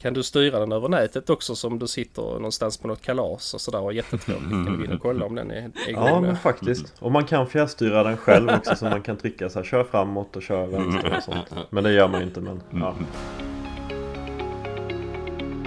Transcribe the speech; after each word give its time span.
kan 0.00 0.14
du 0.14 0.22
styra 0.22 0.58
den 0.58 0.72
över 0.72 0.88
nätet 0.88 1.30
också 1.30 1.56
som 1.56 1.78
du 1.78 1.86
sitter 1.86 2.22
någonstans 2.22 2.76
på 2.76 2.88
något 2.88 3.02
kalas 3.02 3.54
och 3.54 3.60
sådär 3.60 3.80
och 3.80 3.92
jättetråkigt. 3.92 4.50
Kan 4.50 4.64
du 4.64 4.76
gå 4.76 4.84
in 4.84 4.92
och 4.92 5.02
kolla 5.02 5.26
om 5.26 5.34
den 5.34 5.50
är 5.50 5.70
igång? 5.88 6.06
Ja 6.06 6.20
men 6.20 6.36
faktiskt. 6.36 6.94
Och 6.98 7.12
man 7.12 7.24
kan 7.24 7.46
fjärrstyra 7.46 8.02
den 8.02 8.16
själv 8.16 8.50
också 8.50 8.76
så 8.76 8.84
man 8.84 9.02
kan 9.02 9.16
trycka 9.16 9.50
så 9.50 9.58
här 9.58 9.66
kör 9.66 9.84
framåt 9.84 10.36
och 10.36 10.42
kör 10.42 10.66
vänster 10.66 11.16
och 11.16 11.22
sånt. 11.22 11.70
Men 11.70 11.84
det 11.84 11.92
gör 11.92 12.08
man 12.08 12.20
ju 12.20 12.26
inte 12.26 12.40
men 12.40 12.62
ja. 12.70 12.94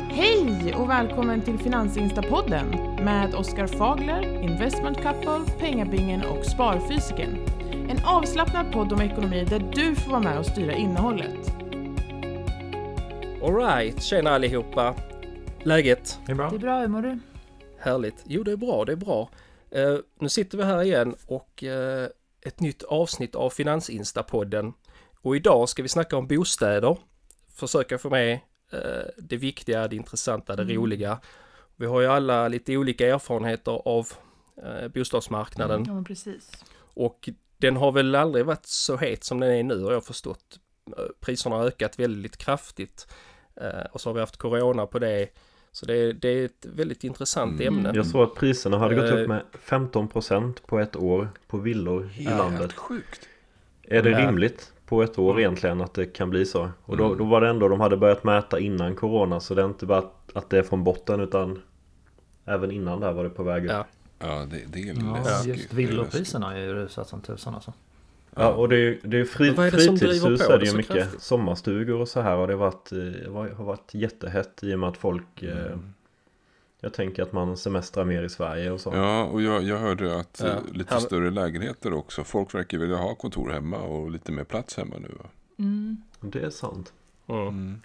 Hej 0.10 0.76
och 0.78 0.90
välkommen 0.90 1.42
till 1.42 1.58
Finansinstapodden 1.58 2.70
med 3.04 3.36
Oskar 3.36 3.68
Fagler, 3.68 4.44
Investment 4.44 4.98
Couple, 4.98 5.42
Pengabingen 5.60 6.22
och 6.26 6.46
Sparfysiken. 6.46 7.38
En 7.90 8.06
avslappnad 8.06 8.72
podd 8.72 8.94
om 8.94 9.02
ekonomi 9.02 9.46
där 9.50 9.72
du 9.76 9.96
får 9.96 10.12
vara 10.12 10.22
med 10.22 10.40
och 10.40 10.46
styra 10.46 10.74
innehållet. 10.74 11.63
Alright, 13.44 14.04
tjena 14.04 14.30
allihopa! 14.30 14.96
Läget? 15.64 16.20
Det 16.26 16.32
är 16.32 16.36
bra. 16.36 16.50
Det 16.50 16.56
är 16.56 16.60
bra, 16.60 16.80
hur 16.80 16.88
mår 16.88 17.02
du? 17.02 17.20
Härligt. 17.80 18.24
Jo, 18.26 18.44
det 18.44 18.52
är 18.52 18.58
bra, 18.58 18.86
det 18.86 18.92
är 18.92 18.96
bra. 18.96 19.30
Eh, 19.72 19.98
nu 20.20 20.30
sitter 20.30 20.58
vi 20.58 20.64
här 20.64 20.84
igen 20.84 21.16
och 21.28 21.64
eh, 21.64 22.08
ett 22.42 22.60
nytt 22.60 22.84
avsnitt 22.84 23.36
av 23.36 23.50
Finansinstapodden. 23.50 24.74
Och 25.22 25.36
idag 25.36 25.70
ska 25.70 25.82
vi 25.84 25.90
snacka 25.90 26.18
om 26.18 26.28
bostäder. 26.28 26.98
Försöka 27.56 27.98
få 27.98 28.10
med 28.10 28.34
eh, 28.72 28.80
det 29.18 29.38
viktiga, 29.38 29.88
det 29.88 29.96
intressanta, 29.96 30.56
det 30.56 30.64
Mm. 30.64 30.76
roliga. 30.76 31.20
Vi 31.76 31.86
har 31.86 32.02
ju 32.02 32.08
alla 32.08 32.48
lite 32.48 32.78
olika 32.78 33.08
erfarenheter 33.08 33.82
av 33.88 34.08
eh, 34.64 34.88
bostadsmarknaden 34.88 35.84
Ja, 35.88 35.94
men 35.94 36.04
precis. 36.04 36.52
och 36.78 37.30
den 37.58 37.76
har 37.78 37.92
väl 37.92 38.16
aldrig 38.16 38.46
varit 38.46 38.66
så 38.66 38.98
het 38.98 39.24
som 39.24 39.40
den 39.40 39.52
är 39.52 39.64
nu 39.64 39.84
har 39.84 39.92
jag 39.92 40.06
förstått. 40.06 40.60
Priserna 41.20 41.56
har 41.56 41.66
ökat 41.66 42.00
väldigt 42.00 42.38
kraftigt 42.38 43.08
och 43.92 44.02
så 44.02 44.10
har 44.10 44.14
vi 44.14 44.20
haft 44.20 44.38
corona 44.38 44.86
på 44.86 45.00
det. 45.00 45.28
Så 45.72 45.86
det, 45.86 46.14
det 46.14 46.28
är 46.30 46.46
ett 46.46 46.66
väldigt 46.66 47.04
intressant 47.04 47.62
Mm. 47.62 47.74
ämne. 47.78 47.92
Jag 47.96 48.06
såg 48.06 48.24
att 48.24 48.36
priserna 48.36 48.78
hade 48.78 48.96
gått 48.96 49.12
Eh. 49.12 49.18
upp 49.22 49.28
med 49.28 49.42
15% 49.66 50.54
på 50.66 50.80
ett 50.80 50.96
år 50.96 51.30
på 51.48 51.58
villor 51.58 52.06
i 52.06 52.24
Helt 52.24 52.38
landet. 52.38 52.74
sjukt. 52.74 53.28
Är 53.84 54.04
det 54.04 54.10
Ja. 54.10 54.28
rimligt 54.28 54.74
på 54.86 55.04
ett 55.04 55.20
år 55.20 55.40
egentligen 55.40 55.82
att 55.82 55.94
det 55.94 56.06
kan 56.06 56.30
bli 56.30 56.46
så? 56.46 56.70
Och 56.86 56.98
då, 56.98 57.06
Mm. 57.06 57.18
då 57.18 57.24
var 57.26 57.42
det 57.42 57.50
ändå 57.50 57.68
de 57.68 57.80
hade 57.80 57.98
börjat 57.98 58.24
mäta 58.24 58.60
innan 58.60 58.96
corona 58.96 59.40
så 59.40 59.54
det 59.56 59.62
är 59.62 59.66
inte 59.66 59.86
bara 59.86 59.98
att, 60.00 60.32
att 60.36 60.50
det 60.50 60.58
är 60.58 60.64
från 60.64 60.84
botten 60.84 61.20
utan 61.20 61.62
Även 62.46 62.72
innan 62.72 63.00
där 63.00 63.12
var 63.14 63.24
det 63.24 63.30
på 63.30 63.44
väg 63.44 63.66
upp. 63.66 63.72
Ja. 63.72 63.86
Ja, 64.20 64.40
Ja, 64.40 64.46
det, 64.46 64.62
det 64.68 64.90
är 64.90 64.94
Ja, 65.06 65.14
läskigt. 65.24 65.56
just 65.58 65.70
Det 65.70 65.74
är 65.76 65.88
villopriserna 65.88 66.54
är 66.54 66.60
ju 66.62 66.74
rusat 66.74 67.08
som 67.08 67.22
tusan 67.22 67.56
alltså. 67.56 67.74
Och 68.36 68.70
det 68.70 68.76
är 68.76 68.80
ju 68.80 69.00
det 69.04 69.18
är 69.20 69.26
fri, 69.26 69.48
är 69.48 69.54
det 69.54 69.72
fritidshus 69.72 70.48
på 70.48 70.54
är 70.54 70.58
det 70.60 70.66
ju 70.66 70.78
mycket 70.78 70.96
kraftigt? 70.96 71.22
Sommarstugor 71.22 72.02
och 72.02 72.08
så 72.08 72.22
här 72.22 72.36
och 72.38 72.48
det 72.48 72.54
har 72.54 72.60
varit, 72.60 72.92
eh, 72.92 73.34
har 73.56 73.64
varit 73.64 73.94
jättehett 73.94 74.64
i 74.64 74.76
och 74.76 74.80
med 74.80 74.90
att 74.90 74.98
folk 74.98 75.44
eh, 75.44 75.58
Mm. 75.66 75.94
Jag 76.86 76.94
tänker 76.94 77.24
att 77.24 77.32
man 77.32 77.58
semestrar 77.58 78.06
mer 78.06 78.24
i 78.24 78.30
Sverige 78.30 78.72
och 78.72 78.82
så. 78.82 78.92
Ja, 78.96 79.24
och 79.24 79.42
jag, 79.42 79.64
jag 79.64 79.78
hörde 79.78 80.20
att 80.20 80.42
Ja. 80.44 80.50
eh, 80.50 80.58
lite 80.74 80.94
Han- 80.94 81.02
större 81.02 81.30
lägenheter 81.32 81.94
också. 81.94 82.24
Folk 82.24 82.56
verkar 82.56 82.78
vilja 82.78 82.96
ha 82.96 83.16
kontor 83.16 83.50
hemma 83.50 83.78
och 83.78 84.12
lite 84.12 84.32
mer 84.32 84.44
plats 84.44 84.78
hemma 84.78 84.96
nu. 85.00 85.08
Va? 85.20 85.26
Mm. 85.60 85.98
Det 86.20 86.40
är 86.42 86.50
sant. 86.50 86.94
Mm. 87.28 87.42
Mm. 87.48 87.82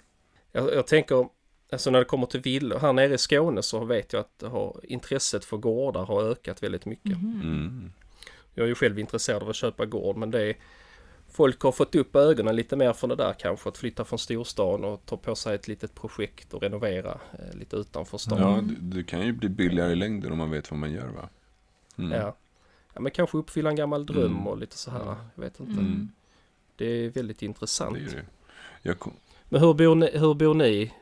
Jag, 0.51 0.73
jag 0.75 0.87
tänker, 0.87 1.27
alltså 1.71 1.91
när 1.91 1.99
det 1.99 2.05
kommer 2.05 2.25
till 2.25 2.39
villor, 2.41 2.79
här 2.79 2.93
nere 2.93 3.13
i 3.13 3.17
Skåne 3.17 3.61
så 3.63 3.85
vet 3.85 4.13
jag 4.13 4.19
att 4.19 4.51
har, 4.51 4.79
intresset 4.83 5.45
för 5.45 5.57
gårdar 5.57 6.05
har 6.05 6.23
ökat 6.23 6.63
väldigt 6.63 6.85
mycket. 6.85 7.17
Mhm. 7.17 7.41
Mm. 7.43 7.91
Jag 8.59 8.65
är 8.65 8.69
ju 8.69 8.75
själv 8.75 8.99
intresserad 8.99 9.43
av 9.43 9.49
att 9.49 9.55
köpa 9.55 9.85
gård 9.85 10.17
men 10.17 10.31
det 10.31 10.41
är 10.41 10.55
Folk 11.31 11.61
har 11.61 11.71
fått 11.71 11.95
upp 11.95 12.15
ögonen 12.15 12.55
lite 12.55 12.75
mer 12.75 12.93
för 12.93 13.07
det 13.07 13.15
där 13.15 13.33
kanske, 13.33 13.69
att 13.69 13.77
flytta 13.77 14.05
från 14.05 14.19
storstan 14.19 14.85
och 14.85 15.05
ta 15.05 15.17
på 15.17 15.35
sig 15.35 15.55
ett 15.55 15.67
litet 15.67 15.95
projekt 15.95 16.53
och 16.53 16.61
renovera 16.61 17.19
eh, 17.39 17.57
lite 17.57 17.75
utanför 17.75 18.17
stan. 18.17 18.41
Ja, 18.41 18.61
det, 18.61 18.97
det 18.97 19.03
kan 19.03 19.21
ju 19.25 19.31
bli 19.31 19.49
billigare 19.49 19.91
i 19.91 19.95
längden 19.95 20.31
om 20.31 20.37
man 20.37 20.51
vet 20.51 20.71
vad 20.71 20.79
man 20.79 20.91
gör 20.91 21.07
va? 21.07 21.29
Mm. 21.97 22.11
Ja. 22.11 22.35
ja, 22.93 23.01
men 23.01 23.11
kanske 23.11 23.37
uppfylla 23.37 23.69
en 23.69 23.75
gammal 23.75 24.05
dröm 24.05 24.31
Mm. 24.31 24.47
och 24.47 24.57
lite 24.57 24.77
så 24.77 24.91
här, 24.91 25.15
jag 25.35 25.43
vet 25.43 25.59
inte. 25.59 25.71
Mm. 25.71 26.09
Det 26.75 26.85
är 26.85 27.09
väldigt 27.09 27.41
intressant. 27.41 27.95
Det 27.95 28.01
är 28.01 28.15
det. 28.15 28.25
Jag 28.81 28.99
kom, 28.99 29.13
Men 29.49 29.61
hur 29.61 29.73
bor 29.73 29.95
ni? 29.95 30.17
Hur 30.17 30.33
bor 30.33 30.53
ni? 30.53 30.93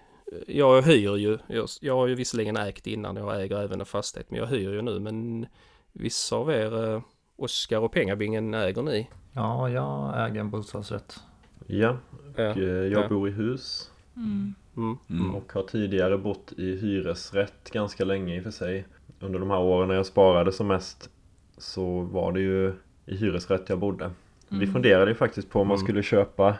Jag 0.48 0.82
hyr 0.82 1.16
ju. 1.18 1.38
Jag, 1.48 1.70
jag 1.82 1.96
har 1.96 2.08
ju 2.08 2.16
visserligen 2.16 2.58
ägt 2.58 2.88
innan. 2.88 3.16
Jag 3.16 3.42
äger 3.42 3.58
även 3.64 3.80
en 3.80 3.86
fastighet. 3.86 4.32
Men 4.32 4.40
jag 4.40 4.48
hyr 4.48 4.72
ju 4.72 4.82
nu. 4.82 5.00
Men 5.00 5.46
vissa 5.92 6.36
av 6.36 6.52
er, 6.52 6.94
eh, 6.94 7.02
Oskar 7.38 7.80
och 7.80 7.92
Pengabingen, 7.92 8.54
äger 8.54 8.82
ni? 8.82 9.10
Ja, 9.34 9.70
jag 9.70 10.26
äger 10.30 10.40
en 10.40 10.50
bostadsrätt. 10.50 11.20
Ja, 11.68 11.98
Ja. 12.36 12.52
och, 12.52 12.58
eh, 12.58 12.64
jag 12.64 13.04
Ja. 13.04 13.08
bor 13.10 13.28
i 13.30 13.32
hus 13.32 13.92
Mm. 14.16 14.54
Mm. 14.78 14.98
mm. 15.10 15.36
och 15.36 15.54
har 15.54 15.64
tidigare 15.64 16.18
bott 16.18 16.54
i 16.58 16.76
hyresrätt 16.78 17.70
ganska 17.72 18.06
länge 18.06 18.36
i 18.36 18.40
och 18.40 18.44
för 18.44 18.52
sig. 18.52 18.86
Under 19.20 19.40
de 19.40 19.50
här 19.52 19.60
åren 19.60 19.88
när 19.88 19.96
jag 19.96 20.06
sparade 20.06 20.52
som 20.52 20.68
mest 20.68 21.10
så 21.58 22.02
var 22.02 22.32
det 22.32 22.40
ju 22.40 22.74
i 23.06 23.16
hyresrätt 23.16 23.70
jag 23.70 23.80
bodde. 23.80 24.12
Vi 24.50 24.56
Mm. 24.58 24.74
funderade 24.74 25.12
ju 25.12 25.16
faktiskt 25.16 25.50
på 25.50 25.62
om 25.62 25.68
man 25.68 25.78
Mm. 25.78 25.86
skulle 25.86 26.04
köpa 26.04 26.58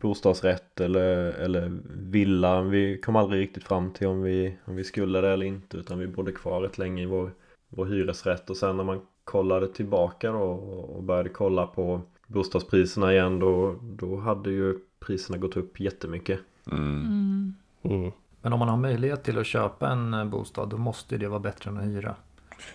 bostadsrätt 0.00 0.80
eller, 0.80 1.16
eller 1.32 1.72
villa. 1.96 2.62
Vi 2.62 2.98
kom 3.00 3.16
aldrig 3.16 3.40
riktigt 3.40 3.64
fram 3.64 3.90
till 3.92 4.06
om 4.06 4.22
vi, 4.22 4.56
om 4.64 4.76
vi 4.76 4.84
skulle 4.84 5.20
det 5.20 5.30
eller 5.32 5.46
inte 5.46 5.76
utan 5.76 5.98
vi 5.98 6.06
bodde 6.06 6.32
kvar 6.32 6.60
rätt 6.60 6.78
länge 6.78 7.02
i 7.02 7.06
vår, 7.06 7.30
vår 7.68 7.86
hyresrätt 7.86 8.50
och 8.50 8.56
sen 8.56 8.76
när 8.76 8.84
man 8.84 9.00
kollade 9.28 9.68
tillbaka 9.68 10.32
då 10.32 10.42
och 10.42 11.02
började 11.02 11.28
kolla 11.28 11.66
på 11.66 12.00
bostadspriserna 12.26 13.12
igen 13.12 13.38
då, 13.38 13.76
då 13.82 14.16
hade 14.16 14.50
ju 14.50 14.78
priserna 15.00 15.38
gått 15.38 15.56
upp 15.56 15.80
jättemycket. 15.80 16.40
Mm. 16.70 16.82
Mm. 16.82 17.54
Mm. 17.82 18.12
Men 18.42 18.52
om 18.52 18.58
man 18.58 18.68
har 18.68 18.76
möjlighet 18.76 19.24
till 19.24 19.38
att 19.38 19.46
köpa 19.46 19.88
en 19.88 20.14
eh, 20.14 20.24
bostad 20.24 20.68
då 20.68 20.76
måste 20.76 21.14
ju 21.14 21.18
det 21.18 21.28
vara 21.28 21.40
bättre 21.40 21.70
än 21.70 21.78
att 21.78 21.84
hyra. 21.84 22.14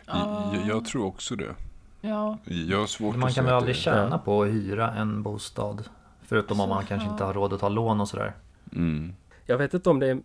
Ja. 0.06 0.52
Jag, 0.53 0.68
jag 0.68 0.86
tror 0.86 1.06
också 1.06 1.36
det. 1.36 1.56
Ja. 2.02 2.38
Jag 2.46 2.80
har 2.80 2.88
svårt 2.88 3.16
Man 3.16 3.31
kan 3.31 3.46
väl 3.46 3.53
aldrig 3.53 3.75
det... 3.75 3.80
tjäna 3.80 4.18
på 4.18 4.44
att 4.44 4.50
hyra 4.50 4.91
en 4.91 5.24
bostad. 5.24 5.84
Förutom 6.22 6.59
om 6.59 6.70
man 6.70 6.85
kanske 6.85 7.09
inte 7.09 7.24
har 7.24 7.34
råd 7.34 7.53
att 7.53 7.59
ta 7.59 7.70
lån 7.70 8.02
och 8.02 8.08
sådär. 8.08 8.34
Mm. 8.72 9.14
Jag 9.46 9.58
vet 9.58 9.74
inte 9.74 9.90
om 9.90 10.00
det 10.00 10.08
är... 10.08 10.22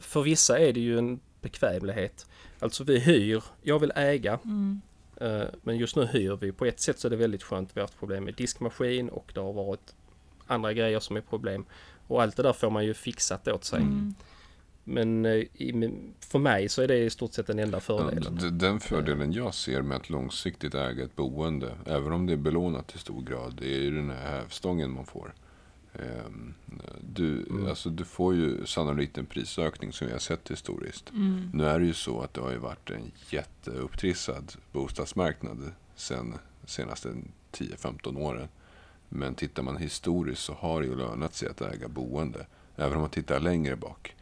För 0.00 0.22
vissa 0.22 0.58
är 0.58 0.72
det 0.72 0.80
ju 0.80 0.98
en 0.98 1.20
bekvämlighet. 1.40 2.26
Alltså 2.60 2.84
vi 2.84 2.98
hyr. 2.98 3.44
Jag 3.62 3.78
vill 3.78 3.92
äga. 3.96 4.38
Mm. 4.44 4.80
Eh, 5.20 5.42
Men 5.62 5.76
just 5.76 5.96
nu 5.96 6.04
hyr 6.06 6.36
vi. 6.40 6.52
På 6.52 6.64
ett 6.66 6.80
sätt 6.80 6.98
så 6.98 7.08
är 7.08 7.10
det 7.10 7.16
väldigt 7.16 7.42
skönt. 7.42 7.70
Vi 7.76 7.80
har 7.80 7.84
haft 7.86 7.98
problem 7.98 8.24
med 8.24 8.34
diskmaskin 8.34 9.08
och 9.08 9.30
det 9.34 9.40
har 9.40 9.52
varit 9.52 9.94
andra 10.46 10.72
grejer 10.72 11.00
som 11.00 11.16
är 11.16 11.20
problem. 11.20 11.64
Och 12.06 12.22
allt 12.22 12.36
det 12.36 12.42
där 12.42 12.52
får 12.52 12.70
man 12.70 12.84
ju 12.84 12.94
fixat 12.94 13.48
åt 13.48 13.64
sig. 13.64 13.80
Mm. 13.80 14.14
Men 14.84 15.26
eh, 15.26 15.42
för 16.20 16.38
mig 16.38 16.68
så 16.68 16.82
är 16.82 16.88
det 16.88 16.96
i 16.98 17.10
stort 17.10 17.32
sett 17.32 17.46
den 17.46 17.58
enda 17.58 17.76
Ja, 17.76 17.80
fördelen. 17.80 18.34
d- 18.36 18.50
den 18.50 18.80
fördelen 18.80 19.32
jag 19.32 19.54
ser 19.54 19.82
med 19.82 19.96
att 19.96 20.10
långsiktigt 20.10 20.74
äga 20.74 21.04
ett 21.04 21.16
boende, 21.16 21.72
även 21.86 22.12
om 22.12 22.26
det 22.26 22.32
är 22.32 22.36
belånat 22.36 22.94
i 22.94 22.98
stor 22.98 23.22
grad, 23.22 23.54
det 23.60 23.66
är 23.74 23.80
ju 23.80 23.90
den 23.96 24.10
här 24.10 24.30
hävstången 24.38 24.90
man 24.90 25.06
får. 25.06 25.34
Ehm, 25.94 26.54
Du, 27.00 27.46
Mm. 27.50 27.66
alltså, 27.66 27.90
du 27.90 28.04
får 28.04 28.34
ju 28.34 28.66
sannolikt 28.66 29.18
en 29.18 29.26
prisökning 29.26 29.92
som 29.92 30.06
vi 30.06 30.12
har 30.12 30.20
sett 30.20 30.50
historiskt. 30.50 31.10
Mm. 31.10 31.50
Nu 31.54 31.64
är 31.64 31.78
det 31.80 31.86
ju 31.86 31.94
så 31.94 32.20
att 32.20 32.34
det 32.34 32.40
har 32.40 32.50
ju 32.50 32.58
varit 32.58 32.90
en 32.90 33.10
jätteupptrissad 33.30 34.52
bostadsmarknad 34.72 35.72
sen 35.96 36.34
senaste 36.66 37.14
10-15 37.52 38.16
åren. 38.18 38.48
Men 39.08 39.34
tittar 39.34 39.62
man 39.62 39.76
historiskt 39.76 40.42
så 40.42 40.52
har 40.54 40.80
det 40.80 40.86
ju 40.86 40.96
lönat 40.96 41.34
sig 41.34 41.48
att 41.48 41.60
äga 41.60 41.88
boende. 41.88 42.46
Även 42.76 42.94
om 42.94 43.00
man 43.00 43.10
tittar 43.10 43.40
längre 43.40 43.76
bak. 43.76 44.16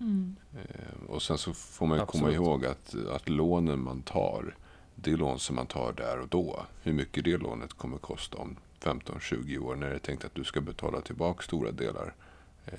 Mm. 0.00 0.36
Eh, 0.54 1.04
Och 1.10 1.22
sen 1.22 1.38
så 1.38 1.52
får 1.54 1.86
man 1.86 1.98
ju 1.98 2.06
komma 2.06 2.30
ihåg 2.32 2.66
att, 2.66 2.94
att 3.10 3.28
lånen 3.28 3.80
man 3.80 4.02
tar, 4.02 4.54
det 4.94 5.10
är 5.12 5.16
lån 5.16 5.38
som 5.38 5.56
man 5.56 5.66
tar 5.66 5.92
där 5.92 6.20
och 6.20 6.28
då. 6.28 6.66
Hur 6.82 6.92
mycket 6.92 7.24
det 7.24 7.36
lånet 7.36 7.72
kommer 7.72 7.98
kosta 7.98 8.36
om 8.38 8.56
15-20 8.80 9.58
år 9.58 9.76
när 9.76 9.88
det 9.88 9.94
är 9.94 9.98
tänkt 9.98 10.24
att 10.24 10.34
du 10.34 10.44
ska 10.44 10.60
betala 10.60 11.00
tillbaka 11.00 11.42
stora 11.42 11.70
delar. 11.70 12.14
Eh, 12.66 12.74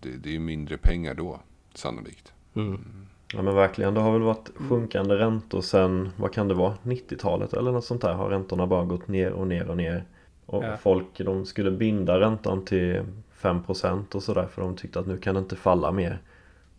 Det, 0.00 0.10
det 0.10 0.28
är 0.28 0.32
ju 0.32 0.38
mindre 0.38 0.76
pengar 0.76 1.14
då, 1.14 1.40
sannolikt. 1.74 2.32
Mm. 2.54 2.84
Ja 3.32 3.42
men 3.42 3.54
verkligen, 3.54 3.94
det 3.94 4.00
har 4.00 4.12
väl 4.12 4.22
varit 4.22 4.50
sjunkande 4.56 5.14
räntor 5.14 5.60
sen, 5.60 6.10
vad 6.16 6.32
kan 6.32 6.48
det 6.48 6.54
vara, 6.54 6.74
90-talet 6.82 7.52
eller 7.52 7.72
något 7.72 7.84
sånt 7.84 8.02
där 8.02 8.12
har 8.14 8.30
räntorna 8.30 8.66
bara 8.66 8.84
gått 8.84 9.08
ner 9.08 9.32
och 9.32 9.46
ner 9.46 9.68
och 9.70 9.76
ner. 9.76 10.04
Och 10.46 10.64
Ja. 10.64 10.76
folk 10.76 11.06
de 11.18 11.46
skulle 11.46 11.70
binda 11.70 12.20
räntan 12.20 12.64
till 12.64 13.02
5% 13.40 14.14
och 14.14 14.22
sådär 14.22 14.46
för 14.46 14.62
de 14.62 14.76
tyckte 14.76 15.00
att 15.00 15.06
nu 15.06 15.16
kan 15.18 15.34
det 15.34 15.38
inte 15.38 15.56
falla 15.56 15.92
mer. 15.92 16.18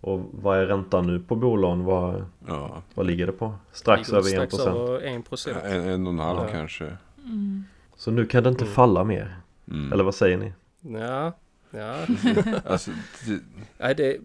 Och 0.02 0.22
vad 0.32 0.58
är 0.60 0.66
räntan 0.66 1.08
nu 1.08 1.20
på 1.20 1.36
bolån? 1.36 1.84
Vad, 1.84 2.26
Ja, 2.48 2.82
vad 2.94 3.06
ligger 3.06 3.26
det 3.26 3.32
på? 3.32 3.54
Strax 3.72 4.10
över 4.14 4.22
1%. 4.22 4.48
Strax 4.48 4.60
över 4.60 5.02
1 5.20 5.30
procent. 5.30 5.58
en, 5.64 5.88
en 5.90 6.08
och 6.08 6.14
en 6.14 6.20
halv 6.20 6.40
Ja. 6.40 6.48
kanske. 6.52 6.98
Mm. 7.24 7.64
Så 7.98 8.12
nu 8.12 8.26
kan 8.26 8.44
det 8.44 8.50
inte 8.50 8.64
Mm. 8.64 8.76
falla 8.76 9.04
mer. 9.04 9.38
Mm. 9.72 9.94
Eller 9.94 10.04
vad 10.04 10.16
säger 10.16 10.38
ni? 10.38 10.54
Ja, 11.00 11.34
ja. 11.72 12.06
Alltså, 12.66 12.92
det, 13.28 13.40
Nej, 13.78 13.96
det, 13.96 14.18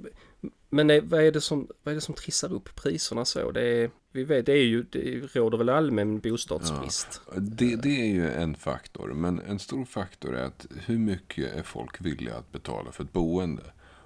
men 0.71 0.87
det, 0.87 1.01
vad, 1.01 1.21
är 1.21 1.33
det 1.33 1.41
som, 1.41 1.69
vad 1.83 1.93
är 1.93 1.95
det 1.95 2.01
som 2.01 2.15
trissar 2.15 2.53
upp 2.53 2.75
priserna 2.77 3.25
så? 3.25 3.51
Det 3.51 3.63
är, 3.63 3.91
vi 4.13 4.25
vet, 4.25 4.47
det 4.47 4.53
är 4.53 4.65
ju, 4.65 4.83
det 4.83 5.37
råder 5.37 5.59
väl 5.59 5.69
allmän 5.69 6.21
bostadsbrist. 6.21 7.21
Det, 7.37 7.77
det 7.77 8.01
är 8.01 8.07
ju 8.15 8.31
en 8.31 8.55
faktor. 8.55 9.09
Men 9.15 9.41
en 9.41 9.59
stor 9.59 9.85
faktor 9.85 10.37
är 10.37 10.45
att 10.45 10.67
hur 10.87 10.99
mycket 10.99 11.53
är 11.57 11.63
folk 11.63 12.01
villiga 12.01 12.37
att 12.37 12.53
betala 12.53 12.93
för 12.93 13.05
ett 13.05 13.13
boende? 13.13 13.63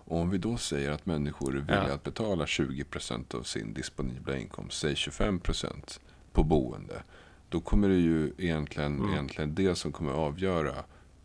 Och 0.07 0.19
om 0.21 0.31
vi 0.31 0.39
då 0.39 0.57
säger 0.57 0.91
att 0.91 1.07
människor 1.07 1.49
är 1.57 1.61
villiga 1.61 1.89
Ja. 1.89 1.95
att 1.95 2.03
betala 2.05 2.45
20% 2.45 3.35
av 3.35 3.43
sin 3.43 3.75
disponibla 3.75 4.37
inkomst, 4.37 4.79
säg 4.79 4.95
25% 4.95 6.01
på 6.33 6.43
boende. 6.43 7.03
Då 7.55 7.61
kommer 7.61 7.89
det 7.89 7.95
ju 7.95 8.33
egentligen, 8.39 8.99
Mm. 8.99 9.11
egentligen 9.12 9.55
det 9.55 9.75
som 9.75 9.93
kommer 9.93 10.12
avgöra 10.12 10.71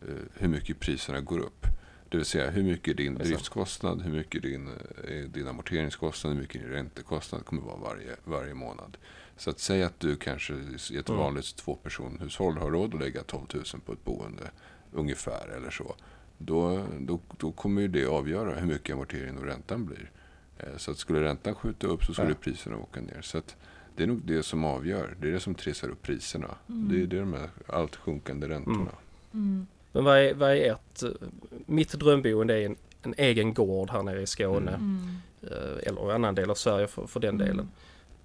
eh, 0.02 0.14
hur 0.34 0.48
mycket 0.48 0.80
priserna 0.80 1.20
går 1.20 1.38
upp. 1.38 1.66
Det 2.08 2.16
vill 2.16 2.26
säga 2.26 2.50
hur 2.50 2.62
mycket 2.62 2.96
din 2.96 3.14
driftskostnad, 3.14 4.02
hur 4.02 4.12
mycket 4.12 4.42
din, 4.42 4.68
eh, 5.08 5.24
din 5.30 5.48
amorteringskostnad, 5.48 6.32
hur 6.34 6.40
mycket 6.40 6.60
din 6.62 6.70
räntekostnad 6.70 7.44
kommer 7.44 7.62
vara 7.62 7.76
varje, 7.76 8.16
varje 8.24 8.54
månad. 8.54 8.96
Så 9.36 9.50
att 9.50 9.60
säga 9.60 9.86
att 9.86 10.00
du 10.00 10.16
kanske 10.16 10.54
i 10.90 10.96
ett 10.98 11.08
Mm. 11.08 11.20
vanligt 11.20 11.56
tvåpersonhushåll 11.56 12.56
har 12.58 12.70
råd 12.70 12.94
att 12.94 13.00
lägga 13.00 13.22
12 13.22 13.46
000 13.54 13.64
på 13.86 13.92
ett 13.92 14.04
boende 14.04 14.50
ungefär 14.92 15.48
eller 15.56 15.70
så. 15.70 15.94
Då, 16.38 16.86
då, 17.00 17.20
då 17.38 17.52
kommer 17.52 17.82
ju 17.82 17.88
det 17.88 18.06
avgöra 18.06 18.54
hur 18.60 18.66
mycket 18.66 18.94
amorteringen 18.94 19.38
och 19.38 19.44
räntan 19.44 19.86
blir. 19.86 20.10
Eh, 20.58 20.76
Så 20.76 20.90
att 20.90 20.98
skulle 20.98 21.20
räntan 21.22 21.54
skjuta 21.54 21.86
upp 21.86 22.04
så 22.04 22.12
skulle 22.12 22.28
Ja. 22.28 22.34
priserna 22.40 22.76
åka 22.76 23.00
ner. 23.00 23.20
Så 23.22 23.38
att 23.38 23.56
det 23.96 24.02
är 24.02 24.06
nog 24.06 24.20
det 24.24 24.42
som 24.42 24.64
avgör. 24.64 25.16
Det 25.20 25.28
är 25.28 25.32
det 25.32 25.40
som 25.40 25.54
trissar 25.54 25.88
upp 25.88 26.02
priserna. 26.02 26.54
Det 26.66 27.02
är 27.02 27.06
det 27.06 27.18
de 27.20 27.32
här 27.32 27.50
allt 27.66 27.96
sjunkande 27.96 28.48
räntorna. 28.48 28.90
Mm. 29.34 29.66
Men 29.92 30.04
vad 30.04 30.18
är, 30.18 30.34
vad 30.34 30.50
är 30.50 30.72
ert... 30.72 31.02
Mitt 31.66 31.92
drömboende 31.92 32.54
är 32.62 32.66
en, 32.66 32.76
en 33.02 33.14
egen 33.18 33.54
gård 33.54 33.90
här 33.90 34.02
nere 34.02 34.22
i 34.22 34.26
Skåne. 34.26 34.70
Mm. 34.74 35.08
eh, 35.42 35.88
Eller 35.88 36.04
en 36.04 36.10
annan 36.10 36.34
del 36.34 36.50
av 36.50 36.54
Sverige 36.54 36.86
för, 36.86 37.06
för 37.06 37.20
den 37.20 37.34
Mm. 37.34 37.46
delen. 37.46 37.70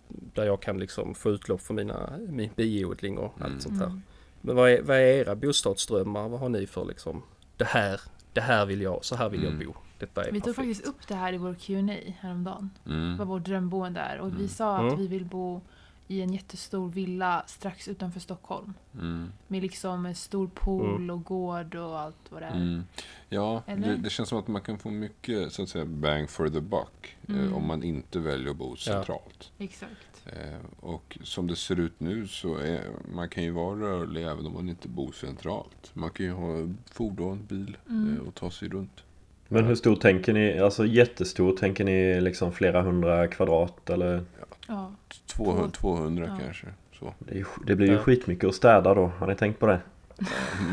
Där 0.08 0.46
jag 0.46 0.62
kan 0.62 0.78
liksom 0.80 1.16
få 1.16 1.30
utlopp 1.32 1.62
för 1.62 1.74
mina, 1.74 2.14
min 2.30 2.50
biodling 2.56 3.18
och 3.18 3.34
allt 3.40 3.48
Mm. 3.48 3.60
sånt 3.60 3.80
här. 3.80 3.86
Mm. 3.86 4.02
Men 4.42 4.56
vad 4.56 4.70
är, 4.72 4.82
vad 4.82 4.98
är 4.98 5.02
era 5.02 5.36
bostadsdrömmar? 5.36 6.30
Vad 6.30 6.40
har 6.40 6.50
ni 6.50 6.68
för 6.68 6.86
liksom? 6.86 7.24
Det 7.58 7.66
här, 7.66 8.02
det 8.34 8.42
här 8.42 8.66
vill 8.66 8.82
jag, 8.82 9.06
så 9.06 9.16
här 9.16 9.30
vill 9.30 9.46
Mm. 9.46 9.62
jag 9.62 9.68
bo. 9.68 9.76
Detta 10.00 10.24
är 10.24 10.31
Vi 10.31 10.42
tog 10.42 10.56
perfekt. 10.56 10.56
faktiskt 10.56 10.86
upp 10.86 11.07
det 11.07 11.15
här 11.15 11.33
i 11.33 11.38
vår 11.38 11.53
Q&A 11.53 12.13
häromdagen. 12.19 12.69
Mm. 12.86 13.18
Vad 13.18 13.27
vårt 13.27 13.44
drömboende 13.45 14.00
är. 14.00 14.19
Och 14.19 14.27
vi 14.31 14.36
Mm. 14.36 14.47
sa 14.47 14.75
att 14.77 14.81
Mm. 14.83 14.97
vi 14.97 15.07
vill 15.07 15.25
bo 15.25 15.62
i 16.07 16.21
en 16.21 16.33
jättestor 16.33 16.89
villa 16.89 17.44
strax 17.47 17.88
utanför 17.88 18.19
Stockholm. 18.19 18.74
Mm. 18.94 19.31
Med 19.47 19.62
liksom 19.62 20.06
en 20.06 20.15
stor 20.15 20.47
pool 20.47 21.12
och 21.12 21.24
gård 21.24 21.75
och 21.75 22.00
allt 22.00 22.15
vad 22.31 22.42
det 22.42 22.45
är. 22.45 22.56
Mm. 22.56 22.83
Ja, 23.30 23.63
det, 23.65 23.95
det 23.95 24.09
känns 24.09 24.30
som 24.30 24.39
att 24.39 24.47
man 24.47 24.62
kan 24.62 24.77
få 24.77 24.89
mycket 24.89 25.53
så 25.53 25.63
att 25.63 25.69
säga 25.69 25.86
bang 25.86 26.30
for 26.30 26.50
the 26.50 26.59
buck. 26.62 27.15
eh, 27.27 27.36
Mm. 27.36 27.53
Om 27.53 27.68
man 27.68 27.83
inte 27.83 28.19
väljer 28.19 28.50
att 28.51 28.57
bo 28.57 28.75
centralt. 28.75 29.51
Exakt. 29.57 30.24
Eh, 30.25 30.59
och 30.80 31.18
som 31.24 31.47
det 31.47 31.56
ser 31.56 31.80
ut 31.80 32.00
nu 32.00 32.27
så 32.27 32.56
är 32.57 32.83
man 33.15 33.30
kan 33.30 33.44
ju 33.44 33.51
vara 33.51 33.80
rörlig 33.80 34.24
även 34.24 34.45
om 34.47 34.53
man 34.53 34.69
inte 34.69 34.88
bor 34.88 35.12
centralt. 35.12 35.92
Man 35.94 36.09
kan 36.09 36.25
ju 36.25 36.31
ha 36.31 36.68
fordon, 36.92 37.45
bil 37.50 37.77
Mm. 37.89 38.13
eh, 38.18 38.27
och 38.27 38.36
ta 38.36 38.51
sig 38.51 38.69
runt. 38.69 39.03
Men 39.47 39.65
hur 39.65 39.75
stor 39.75 39.95
tänker 39.95 40.33
ni? 40.33 40.59
Alltså 40.59 40.86
jättestor, 40.86 41.57
tänker 41.57 41.83
ni 41.83 42.21
liksom 42.21 42.51
flera 42.51 42.81
hundra 42.81 43.27
kvadrat 43.27 43.89
eller? 43.89 44.21
Ja. 44.68 44.92
200, 45.27 45.69
200 45.74 46.25
Ja. 46.30 46.38
kanske. 46.45 46.68
Så. 47.00 47.13
Det, 47.19 47.31
är 47.33 47.38
ju, 47.38 47.45
det 47.68 47.75
blir 47.75 47.88
ju 47.88 47.94
Ja. 47.94 48.00
skitmycket 48.00 48.50
att 48.50 48.56
städa 48.56 48.94
då, 48.94 49.12
har 49.19 49.27
ni 49.27 49.36
tänkt 49.36 49.59
på 49.59 49.68
det? 49.68 49.80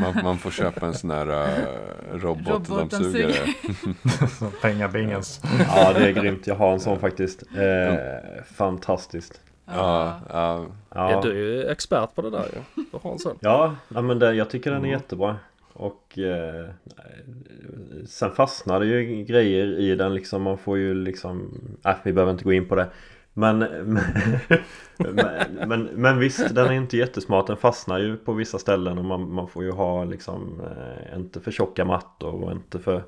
Man, 0.01 0.23
man 0.23 0.37
får 0.37 0.51
köpa 0.51 0.85
en 0.85 0.93
sån 0.93 1.09
här 1.11 1.27
uh, 1.29 2.19
robotdammsugare. 2.19 3.33
Pengabingens. 4.61 5.41
Ja 5.67 5.93
det 5.93 6.07
är 6.07 6.11
grymt, 6.11 6.47
jag 6.47 6.55
har 6.55 6.73
en 6.73 6.79
sån 6.79 6.99
faktiskt. 6.99 7.43
Eh, 7.57 7.95
fantastiskt. 8.55 9.41
Ja, 9.65 10.19
ja, 10.29 10.65
Ja. 10.95 11.11
Ja, 11.11 11.21
du 11.21 11.29
är 11.31 11.35
ju 11.35 11.65
expert 11.69 12.15
på 12.15 12.21
det 12.21 12.29
där 12.29 12.45
ju. 12.53 12.83
Du 12.91 12.97
har 13.03 13.11
en 13.11 13.19
sån. 13.19 13.37
ja 13.39 13.75
ja, 13.87 14.01
men 14.01 14.19
det, 14.19 14.33
jag 14.33 14.49
tycker 14.49 14.71
den 14.71 14.79
är 14.79 14.87
Mm. 14.87 14.99
jättebra. 14.99 15.35
Och 15.73 16.19
eh, 16.19 16.69
sen 18.05 18.31
fastnar 18.31 18.79
det 18.79 18.85
ju 18.85 19.23
grejer 19.23 19.79
i 19.79 19.95
den 19.95 20.15
liksom. 20.15 20.41
Man 20.41 20.57
får 20.57 20.77
ju 20.77 20.93
liksom, 20.93 21.61
äh, 21.85 21.95
vi 22.03 22.13
behöver 22.13 22.31
inte 22.31 22.43
gå 22.43 22.53
in 22.53 22.67
på 22.67 22.75
det. 22.75 22.89
Men, 23.33 23.59
men, 24.97 25.67
men, 25.67 25.83
men 25.83 26.19
visst, 26.19 26.55
den 26.55 26.67
är 26.67 26.73
inte 26.73 26.97
jättesmart. 26.97 27.47
Den 27.47 27.57
fastnar 27.57 27.99
ju 27.99 28.17
på 28.17 28.33
vissa 28.33 28.59
ställen 28.59 28.97
och 28.97 29.05
man, 29.05 29.33
man 29.33 29.47
får 29.47 29.63
ju 29.63 29.71
ha 29.71 30.03
liksom 30.03 30.61
eh, 30.61 31.17
inte 31.17 31.39
för 31.39 31.51
tjocka 31.51 31.85
mattor 31.85 32.43
och 32.43 32.51
inte 32.51 32.79
för 32.79 33.03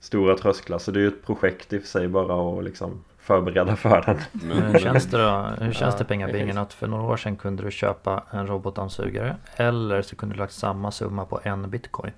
stora 0.00 0.36
trösklar. 0.36 0.78
Så 0.78 0.90
det 0.90 0.98
är 0.98 1.02
ju 1.02 1.08
ett 1.08 1.26
projekt 1.26 1.72
i 1.72 1.78
och 1.78 1.82
för 1.82 1.88
sig 1.88 2.08
bara 2.08 2.58
att 2.58 2.64
liksom 2.64 3.04
förbereda 3.24 3.76
för 3.76 4.02
den. 4.06 4.18
men, 4.32 4.62
Hur 4.62 4.78
känns 4.78 5.06
det 5.06 5.18
då? 5.18 5.64
Hur 5.64 5.72
känns 5.72 5.94
Ja, 5.94 5.98
det 5.98 6.04
pengabingen 6.04 6.58
att 6.58 6.72
för 6.72 6.86
några 6.86 7.02
år 7.04 7.16
sedan 7.16 7.36
kunde 7.36 7.62
du 7.62 7.70
köpa 7.70 8.22
en 8.30 8.46
robotdammsugare 8.46 9.36
eller 9.56 10.02
så 10.02 10.16
kunde 10.16 10.34
du 10.34 10.38
lagt 10.38 10.52
samma 10.52 10.90
summa 10.90 11.24
på 11.24 11.40
en 11.42 11.70
bitcoin? 11.70 12.12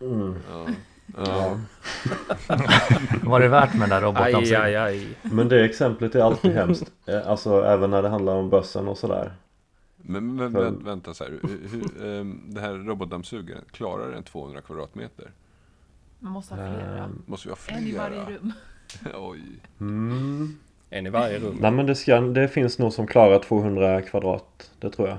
Mm. 0.00 0.34
ja, 0.50 0.66
ja. 1.16 1.56
Var 3.22 3.40
det 3.40 3.48
värt 3.48 3.74
med 3.74 3.80
den 3.80 3.88
där 3.90 4.00
robotdammsugaren? 4.00 4.64
aj, 4.66 4.76
aj. 4.76 5.16
Men 5.22 5.48
det 5.48 5.64
exemplet 5.64 6.14
är 6.14 6.20
alltid 6.22 6.52
hemskt. 6.52 6.92
Eh, 7.06 7.28
Alltså 7.28 7.64
även 7.64 7.90
när 7.90 8.02
det 8.02 8.08
handlar 8.08 8.34
om 8.34 8.50
börsen 8.50 8.88
och 8.88 8.98
sådär. 8.98 9.32
Men, 9.96 10.34
men 10.36 10.52
För- 10.52 10.70
vä- 10.70 10.84
vänta 10.84 11.14
så 11.14 11.24
här. 11.24 11.30
Hur, 11.42 11.68
hur, 11.68 12.06
ehm, 12.20 12.40
det 12.46 12.60
här 12.60 12.72
robotdammsugaren, 12.74 13.64
klarar 13.70 14.10
den 14.10 14.22
200 14.22 14.60
kvadratmeter? 14.60 15.30
Man 16.18 16.32
måste 16.32 16.54
ha 16.54 16.62
flera. 16.74 17.04
Ehm, 17.04 17.22
Måste 17.26 17.48
vi 17.48 17.52
ha 17.52 17.56
flera? 17.56 17.78
En 17.78 17.86
i 17.86 17.96
varje 17.96 18.24
rum. 18.36 18.52
Oj. 19.14 19.40
Mm. 19.80 20.58
En 20.90 21.06
i 21.06 21.10
varje 21.10 21.38
rum. 21.38 21.58
Nej 21.60 21.70
men 21.70 21.86
det, 21.86 21.94
ska, 21.94 22.20
det 22.20 22.48
finns 22.48 22.78
nog 22.78 22.92
som 22.92 23.06
klarar 23.06 23.38
200 23.38 24.02
kvadrat. 24.02 24.70
Det 24.80 24.90
tror 24.90 25.08
jag. 25.08 25.18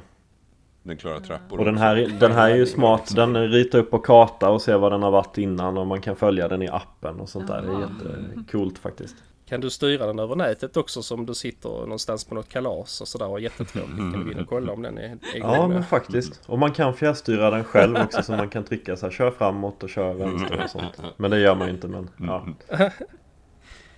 Den 0.83 0.97
klarar 0.97 1.19
trappor 1.19 1.59
Och 1.59 1.65
den 1.65 1.77
här, 1.77 1.95
den 2.19 2.31
här 2.31 2.51
är 2.51 2.55
ju 2.55 2.65
smart. 2.65 3.15
Den 3.15 3.51
ritar 3.51 3.79
upp 3.79 3.91
på 3.91 3.99
karta 3.99 4.49
och 4.49 4.61
ser 4.61 4.77
var 4.77 4.89
den 4.89 5.03
har 5.03 5.11
varit 5.11 5.37
innan 5.37 5.77
och 5.77 5.87
man 5.87 6.01
kan 6.01 6.15
följa 6.15 6.47
den 6.47 6.61
i 6.61 6.67
appen 6.67 7.19
och 7.19 7.29
sånt 7.29 7.47
där. 7.47 7.61
Det 7.61 7.67
är 7.67 7.71
Jaha. 7.71 7.89
jättecoolt 8.37 8.77
faktiskt. 8.77 9.15
Kan 9.45 9.61
du 9.61 9.69
styra 9.69 10.05
den 10.07 10.19
över 10.19 10.35
nätet 10.35 10.77
också 10.77 11.01
som 11.01 11.25
du 11.25 11.33
sitter 11.33 11.69
någonstans 11.69 12.25
på 12.25 12.35
något 12.35 12.49
kalas 12.49 13.01
och 13.01 13.07
sådär 13.07 13.25
och 13.25 13.31
har 13.31 13.39
jättetråkigt? 13.39 13.97
Kan 13.97 14.11
du 14.11 14.25
gå 14.25 14.31
in 14.31 14.39
och 14.39 14.49
kolla 14.49 14.73
om 14.73 14.81
den 14.81 14.97
är? 14.97 15.17
Ja 15.35 15.67
men 15.67 15.83
faktiskt. 15.83 16.41
Och 16.45 16.59
man 16.59 16.71
kan 16.71 16.93
fjärrstyra 16.93 17.49
den 17.49 17.63
själv 17.63 17.97
också 17.97 18.23
så 18.23 18.31
man 18.31 18.49
kan 18.49 18.63
trycka 18.63 18.95
så 18.95 19.05
här 19.05 19.13
kör 19.13 19.31
framåt 19.31 19.83
och 19.83 19.89
kör 19.89 20.13
vänster 20.13 20.61
och 20.63 20.69
sånt. 20.69 21.01
Men 21.17 21.31
det 21.31 21.39
gör 21.39 21.55
man 21.55 21.67
ju 21.67 21.73
inte 21.73 21.87
men 21.87 22.09
ja. 22.17 22.45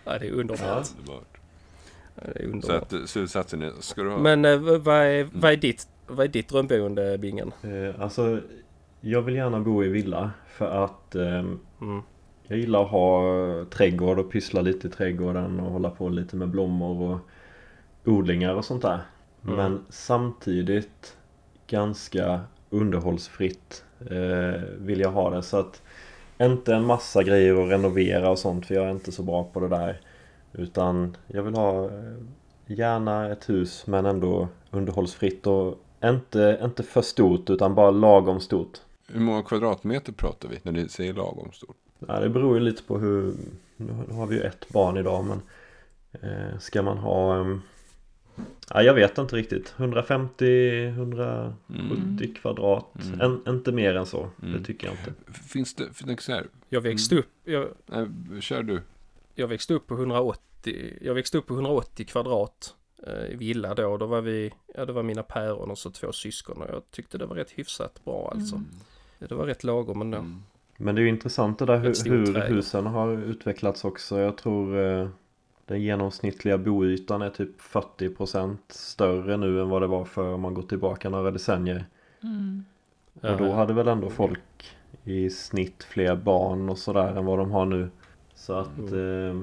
Ja, 0.05 0.17
det 0.19 0.27
är 0.27 0.31
underbart. 0.31 0.87
Underbart. 0.99 1.37
Ja, 2.15 2.21
det 2.35 2.39
är 2.39 2.43
Så 2.43 2.49
underbart. 2.53 2.81
att 2.83 2.93
eh, 2.93 3.03
slutsatsen 3.05 3.61
är, 3.61 3.71
ska 3.79 4.03
du 4.03 4.09
ha... 4.09 4.17
Men 4.17 4.45
eh, 4.45 4.57
vad 4.59 4.95
är, 4.95 5.27
vad 5.33 5.51
är 5.51 5.57
ditt, 5.57 5.87
vad 6.07 6.23
är 6.25 6.27
ditt 6.27 6.49
drömboende, 6.49 7.17
Bingen? 7.17 7.51
Eh, 7.63 8.01
Alltså 8.01 8.39
jag 9.01 9.21
vill 9.21 9.35
gärna 9.35 9.59
bo 9.59 9.83
i 9.83 9.87
villa 9.87 10.31
för 10.47 10.83
att 10.83 11.15
ehm, 11.15 11.59
Mm. 11.81 12.01
Jag 12.47 12.57
gillar 12.59 12.83
att 12.83 12.89
ha 12.91 13.21
trädgård 13.69 14.19
och 14.19 14.31
pyssla 14.31 14.61
lite 14.61 14.87
i 14.87 14.91
trädgården 14.91 15.59
och 15.59 15.71
hålla 15.71 15.89
på 15.89 16.09
lite 16.09 16.35
med 16.35 16.47
blommor 16.49 17.11
och 17.11 17.19
odlingar 18.11 18.53
och 18.53 18.65
sånt 18.65 18.81
där. 18.81 18.99
Mm. 19.43 19.55
Men 19.55 19.85
samtidigt 19.89 21.17
ganska 21.67 22.39
underhållsfritt 22.69 23.83
eh, 23.99 24.61
vill 24.77 24.99
jag 24.99 25.11
ha 25.11 25.29
det. 25.29 25.41
Så 25.43 25.57
att 25.57 25.81
inte 26.41 26.75
en 26.75 26.85
massa 26.85 27.23
grejer 27.23 27.63
att 27.63 27.69
renovera 27.69 28.29
och 28.29 28.39
sånt 28.39 28.65
för 28.65 28.75
jag 28.75 28.85
är 28.85 28.91
inte 28.91 29.11
så 29.11 29.23
bra 29.23 29.43
på 29.43 29.59
det 29.59 29.67
där. 29.67 30.01
Utan 30.53 31.17
jag 31.27 31.43
vill 31.43 31.53
ha 31.53 31.85
eh, 31.85 32.15
gärna 32.65 33.31
ett 33.31 33.49
hus 33.49 33.87
men 33.87 34.05
ändå 34.05 34.47
underhållsfritt 34.71 35.47
och 35.47 35.79
inte, 36.03 36.59
inte 36.63 36.83
för 36.83 37.01
stort 37.01 37.49
utan 37.49 37.75
bara 37.75 37.91
lagom 37.91 38.39
stort. 38.39 38.77
Hur 39.07 39.19
många 39.19 39.43
kvadratmeter 39.43 40.11
pratar 40.11 40.49
vi 40.49 40.59
när 40.63 40.71
ni 40.71 40.89
säger 40.89 41.13
lagom 41.13 41.51
stort? 41.51 41.77
Ja, 42.07 42.19
det 42.19 42.29
beror 42.29 42.57
ju 42.57 42.63
lite 42.63 42.83
på 42.83 42.97
hur... 42.97 43.33
Nu 43.77 44.13
har 44.13 44.25
vi 44.25 44.35
ju 44.35 44.41
ett 44.41 44.69
barn 44.69 44.97
idag 44.97 45.25
men... 45.25 45.41
Eh, 46.21 46.59
ska 46.59 46.81
man 46.81 46.97
ha... 46.97 47.39
ehm, 47.39 47.61
ja, 48.69 48.81
jag 48.83 48.93
vet 48.93 49.17
inte 49.17 49.35
riktigt. 49.35 49.73
150, 49.77 50.85
170 50.87 51.53
Mm. 51.69 52.33
kvadrat. 52.41 52.95
Mm. 53.05 53.21
En, 53.21 53.53
inte 53.55 53.71
mer 53.71 53.95
än 53.95 54.05
så. 54.05 54.29
Mm. 54.41 54.53
Det 54.59 54.65
tycker 54.65 54.87
jag 54.87 54.95
inte. 54.95 55.31
Finns 55.33 55.75
det, 55.75 55.83
finns 55.93 56.15
det 56.17 56.21
så 56.21 56.31
här, 56.31 56.47
Jag 56.69 56.81
växte 56.81 57.15
upp, 57.15 57.27
jag, 57.43 57.67
nej, 57.85 58.07
kör 58.41 58.63
du. 58.63 58.81
jag 59.35 59.47
växte 59.47 59.73
upp 59.73 59.87
på 59.87 59.93
180, 59.93 60.97
jag 61.01 61.13
växte 61.13 61.37
upp 61.37 61.45
på 61.47 61.53
180 61.53 62.05
kvadrat 62.05 62.75
eh, 63.07 63.33
i 63.33 63.35
villa 63.35 63.73
då. 63.75 63.97
Då 63.97 64.05
var 64.05 64.21
vi, 64.21 64.53
ja 64.75 64.85
det 64.85 64.93
var 64.93 65.03
mina 65.03 65.23
päron 65.23 65.71
och 65.71 65.77
så 65.77 65.91
två 65.91 66.11
syskon 66.11 66.61
och 66.61 66.69
jag 66.69 66.81
tyckte 66.91 67.17
det 67.17 67.25
var 67.25 67.35
rätt 67.35 67.51
hyfsat 67.51 68.05
bra 68.05 68.31
alltså. 68.35 68.55
Mm. 68.55 68.67
Det 69.19 69.35
var 69.35 69.45
rätt 69.45 69.63
lagom 69.63 70.01
ändå. 70.01 70.17
Mm. 70.17 70.41
Men 70.77 70.95
det 70.95 71.01
är 71.01 71.03
ju 71.03 71.09
intressant 71.09 71.59
det 71.59 71.65
där 71.65 71.77
hur, 71.77 72.09
hur 72.33 72.41
husen 72.55 72.85
har 72.85 73.11
utvecklats 73.11 73.85
också. 73.85 74.19
Jag 74.19 74.37
tror 74.37 74.77
eh, 74.79 75.07
den 75.65 75.81
genomsnittliga 75.81 76.57
boytan 76.57 77.21
är 77.21 77.29
typ 77.29 77.61
40% 77.61 78.57
större 78.69 79.37
nu 79.37 79.61
än 79.61 79.69
vad 79.69 79.81
det 79.81 79.87
var 79.87 80.05
för 80.05 80.33
om 80.33 80.41
man 80.41 80.53
går 80.53 80.63
tillbaka 80.63 81.09
några 81.09 81.31
decennier. 81.31 81.85
Mm. 82.23 82.65
Och 83.21 83.37
då 83.37 83.51
hade 83.51 83.73
väl 83.73 83.87
ändå 83.87 84.09
folk 84.09 84.75
i 85.03 85.29
snitt 85.29 85.83
fler 85.83 86.15
barn 86.15 86.69
och 86.69 86.77
sådär 86.77 87.15
än 87.17 87.25
vad 87.25 87.39
de 87.39 87.51
har 87.51 87.65
nu. 87.65 87.89
Så 88.35 88.53
att 88.53 88.91
eh, 88.91 89.41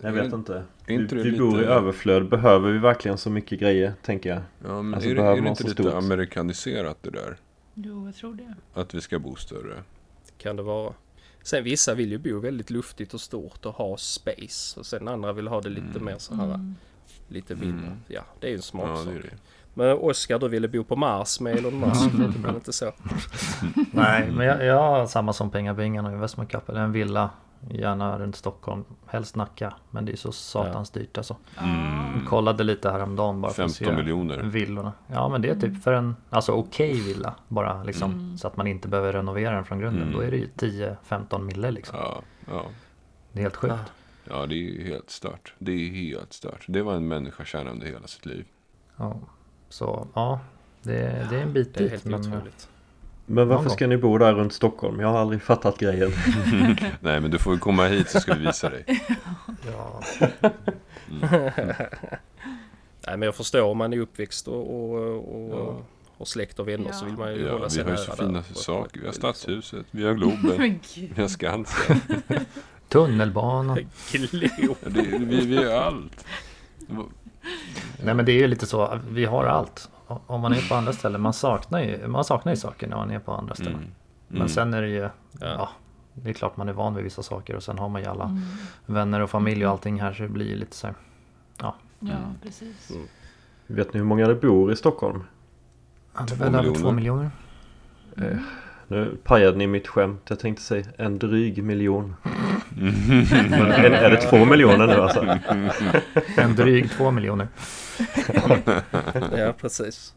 jag 0.00 0.12
vet 0.12 0.32
inte. 0.32 0.62
vi 0.86 0.96
vi 0.96 1.38
bor 1.38 1.54
i 1.54 1.60
lite- 1.60 1.72
överflöd. 1.72 2.28
Behöver 2.28 2.72
vi 2.72 2.78
verkligen 2.78 3.18
så 3.18 3.30
mycket 3.30 3.60
grejer 3.60 3.92
tänker 4.02 4.30
jag? 4.30 4.40
Ja, 4.64 4.82
men 4.82 4.94
Alltså, 4.94 5.10
är, 5.10 5.14
det, 5.14 5.20
behöver 5.20 5.32
är 5.32 5.36
det 5.36 5.42
man 5.42 5.50
inte 5.50 5.64
lite 5.64 5.82
stort? 5.82 5.94
amerikaniserat 5.94 7.02
det 7.02 7.10
där? 7.10 7.36
Jo, 7.74 8.06
jag 8.06 8.14
tror 8.14 8.34
det. 8.34 8.54
Att 8.80 8.94
vi 8.94 9.00
ska 9.00 9.18
bo 9.18 9.34
större? 9.36 9.82
Kan 10.38 10.56
det 10.56 10.62
vara. 10.62 10.92
Sen 11.46 11.64
vissa 11.64 11.94
vill 11.94 12.10
ju 12.12 12.18
bo 12.18 12.38
väldigt 12.40 12.70
luftigt 12.70 13.14
och 13.14 13.20
stort 13.20 13.66
och 13.66 13.74
ha 13.74 13.96
space. 13.96 14.80
Och 14.80 14.86
sen 14.86 15.08
andra 15.08 15.32
vill 15.32 15.48
ha 15.48 15.60
det 15.60 15.68
lite 15.68 15.86
Mm. 15.86 16.04
mer 16.04 16.18
så 16.18 16.34
här, 16.34 16.44
Mm. 16.44 16.74
lite 17.28 17.54
mindre. 17.54 17.86
Mm. 17.86 17.98
Ja, 18.08 18.20
det 18.40 18.46
är 18.46 18.50
ju 18.50 18.56
en 18.56 18.62
smak 18.62 18.88
Ja, 18.88 18.96
sak. 18.96 19.06
det 19.06 19.12
är 19.12 19.22
det. 19.22 19.36
Men 19.74 19.98
Oskar, 19.98 20.38
du 20.38 20.48
ville 20.48 20.68
bo 20.68 20.84
på 20.84 20.96
Mars 20.96 21.40
med 21.40 21.56
Elon 21.58 21.78
Musk. 21.80 22.10
det 22.42 22.48
inte 22.48 22.72
så. 22.72 22.92
Nej, 23.92 24.30
men 24.30 24.46
jag, 24.46 24.64
jag 24.64 24.74
har 24.82 25.06
samma 25.06 25.32
som 25.32 25.50
Pengabingen 25.50 26.06
och 26.06 26.12
Investment 26.12 26.50
Capital. 26.50 26.76
En 26.76 26.92
villa, 26.92 27.30
gärna 27.70 28.18
runt 28.18 28.36
Stockholm. 28.36 28.84
Helst 29.06 29.36
Nacka. 29.36 29.74
Men 29.90 30.04
det 30.04 30.12
är 30.12 30.16
så 30.16 30.32
satans 30.32 30.90
dyrt 30.90 31.18
alltså. 31.18 31.36
Mm. 31.60 32.26
Kollade 32.26 32.64
lite 32.64 32.90
häromdagen 32.90 33.40
bara 33.40 33.52
för 33.52 33.62
att 33.62 33.76
15 33.76 33.96
se 33.96 34.02
miljoner. 34.02 34.42
villorna. 34.42 34.92
Ja 35.06 35.28
men 35.28 35.42
det 35.42 35.48
är 35.48 35.54
typ 35.60 35.82
för 35.82 35.92
en 35.92 36.16
alltså 36.30 36.52
okej 36.52 36.92
villa 37.00 37.34
bara 37.48 37.82
liksom. 37.82 38.12
Mm. 38.12 38.38
Så 38.38 38.46
att 38.48 38.56
man 38.56 38.66
inte 38.66 38.88
behöver 38.88 39.12
renovera 39.12 39.54
den 39.54 39.64
från 39.64 39.78
grunden. 39.78 40.02
Mm. 40.02 40.14
Då 40.14 40.20
är 40.20 40.30
det 40.30 40.36
ju 40.36 40.48
10-15 41.08 41.42
mille 41.42 41.70
liksom. 41.70 41.98
Ja, 41.98 42.22
ja. 42.50 42.62
Det 43.32 43.38
är 43.40 43.42
helt 43.42 43.56
sjukt. 43.56 43.74
Ah. 43.74 43.78
ja, 44.24 44.46
det 44.46 44.54
är 44.54 44.84
helt 44.84 45.10
stört. 45.10 45.54
Det 45.58 45.72
är 45.72 45.90
helt 45.90 46.32
stört. 46.32 46.64
Det 46.68 46.82
var 46.82 46.94
en 46.94 47.08
människa 47.08 47.44
tjänar 47.44 47.70
under 47.70 47.86
hela 47.86 48.06
sitt 48.06 48.26
liv. 48.26 48.46
Ja. 48.96 49.16
Så 49.68 50.06
ja, 50.14 50.40
det, 50.82 51.26
det 51.30 51.36
är 51.36 51.42
en 51.42 51.52
bit 51.52 51.74
Det 51.74 51.80
är 51.80 51.82
dit. 51.82 51.90
helt 51.90 52.04
Men, 52.04 52.20
otroligt. 52.20 52.68
Men 53.26 53.48
varför 53.48 53.70
ska 53.70 53.86
ni 53.86 53.96
bo 53.96 54.18
där 54.18 54.34
runt 54.34 54.52
Stockholm? 54.52 55.00
Jag 55.00 55.08
har 55.08 55.18
aldrig 55.18 55.42
fattat 55.42 55.78
grejen. 55.78 56.12
Nej, 57.00 57.20
men 57.20 57.30
du 57.30 57.38
får 57.38 57.56
komma 57.56 57.86
hit 57.86 58.10
så 58.10 58.20
ska 58.20 58.34
vi 58.34 58.46
visa 58.46 58.70
dig. 58.70 58.84
ja, 59.66 60.00
Nej 63.06 63.16
men 63.16 63.22
jag 63.22 63.34
förstår 63.34 63.62
om 63.62 63.78
man 63.78 63.92
är 63.92 63.98
uppväxt 63.98 64.48
och, 64.48 64.74
och, 64.74 65.34
och 65.34 65.58
Ja. 65.58 65.76
har 66.18 66.24
släkt 66.24 66.58
och 66.58 66.68
vänner 66.68 66.92
så 66.92 67.04
Ja. 67.04 67.08
vill 67.08 67.18
man 67.18 67.34
ju 67.34 67.44
Ja, 67.46 67.52
hålla 67.52 67.64
vi 67.64 67.70
sig 67.70 67.82
har 67.82 67.90
ju 67.90 67.96
nära 67.96 68.04
så 68.06 68.16
fina 68.16 68.38
Och- 68.38 68.56
saker. 68.56 69.00
Vi 69.00 69.06
har 69.06 69.08
och- 69.08 69.14
Stadshuset, 69.14 69.86
vi 69.90 70.04
har 70.06 70.14
Globen, 70.14 70.80
vi 71.14 71.20
har 71.22 71.28
Skansen. 71.28 72.00
tunnelbana. 72.88 73.76
Glo. 74.12 74.48
Ja, 74.58 74.74
det, 74.90 75.02
vi, 75.18 75.46
vi 75.46 75.56
har 75.56 75.80
allt. 75.80 76.24
Nej 78.04 78.14
men 78.14 78.24
det 78.24 78.32
är 78.32 78.38
ju 78.40 78.46
lite 78.46 78.66
så, 78.66 78.98
vi 79.10 79.24
har 79.24 79.44
allt. 79.44 79.88
Om 80.06 80.40
man 80.40 80.52
är 80.52 80.68
på 80.68 80.74
andra 80.74 80.92
ställen, 80.92 81.20
man 81.20 81.32
saknar 81.32 81.80
ju, 81.80 82.08
man 82.08 82.24
saknar 82.24 82.52
ju 82.52 82.56
saker 82.56 82.88
när 82.88 82.96
man 82.96 83.10
är 83.10 83.18
på 83.18 83.32
andra 83.32 83.54
ställen. 83.54 83.74
Mm. 83.74 83.90
Men 84.28 84.48
sen 84.48 84.74
är 84.74 84.82
det 84.82 84.88
ju, 84.88 85.00
Ja. 85.00 85.10
ja. 85.40 85.68
det 86.14 86.30
är 86.30 86.34
klart 86.34 86.56
man 86.56 86.68
är 86.68 86.72
van 86.72 86.94
vid 86.94 87.04
vissa 87.04 87.22
saker 87.22 87.56
och 87.56 87.62
sen 87.62 87.78
har 87.78 87.88
man 87.88 88.02
ju 88.02 88.08
alla 88.08 88.24
Mm. 88.24 88.40
vänner 88.86 89.20
och 89.20 89.30
familj 89.30 89.66
och 89.66 89.72
allting 89.72 90.00
här 90.00 90.12
så 90.12 90.22
det 90.22 90.28
blir 90.28 90.46
ju 90.48 90.56
lite 90.56 90.76
så 90.76 90.86
här. 90.86 90.96
Ja, 91.60 91.74
Mm. 92.00 92.14
precis. 92.42 92.90
Mm. 92.90 93.06
Vet 93.66 93.92
ni 93.94 93.98
hur 93.98 94.06
många 94.06 94.26
det 94.28 94.34
bor 94.34 94.72
i 94.72 94.76
Stockholm? 94.76 95.22
Ja, 96.14 96.20
det 96.22 96.26
Två 96.36 96.44
är 96.44 96.50
väl 96.50 96.54
över 96.54 96.62
miljoner. 96.62 96.80
två 96.82 96.92
miljoner. 96.92 97.30
Eh, 98.16 98.38
nu 98.88 99.16
pajade 99.24 99.56
ni 99.56 99.66
mitt 99.66 99.88
skämt. 99.88 100.20
Jag 100.28 100.38
tänkte 100.38 100.62
säga 100.62 100.86
en 100.98 101.18
dryg 101.18 101.64
miljon. 101.64 102.14
Men 103.50 103.72
är, 103.72 103.90
är 103.90 104.10
det 104.10 104.16
två 104.16 104.44
miljoner 104.44 104.86
nu 104.86 104.94
alltså? 104.94 105.38
En 106.42 106.56
dryg 106.56 106.90
två 106.90 107.10
miljoner. 107.10 107.48
Ja 109.36 109.52
precis. 109.60 110.14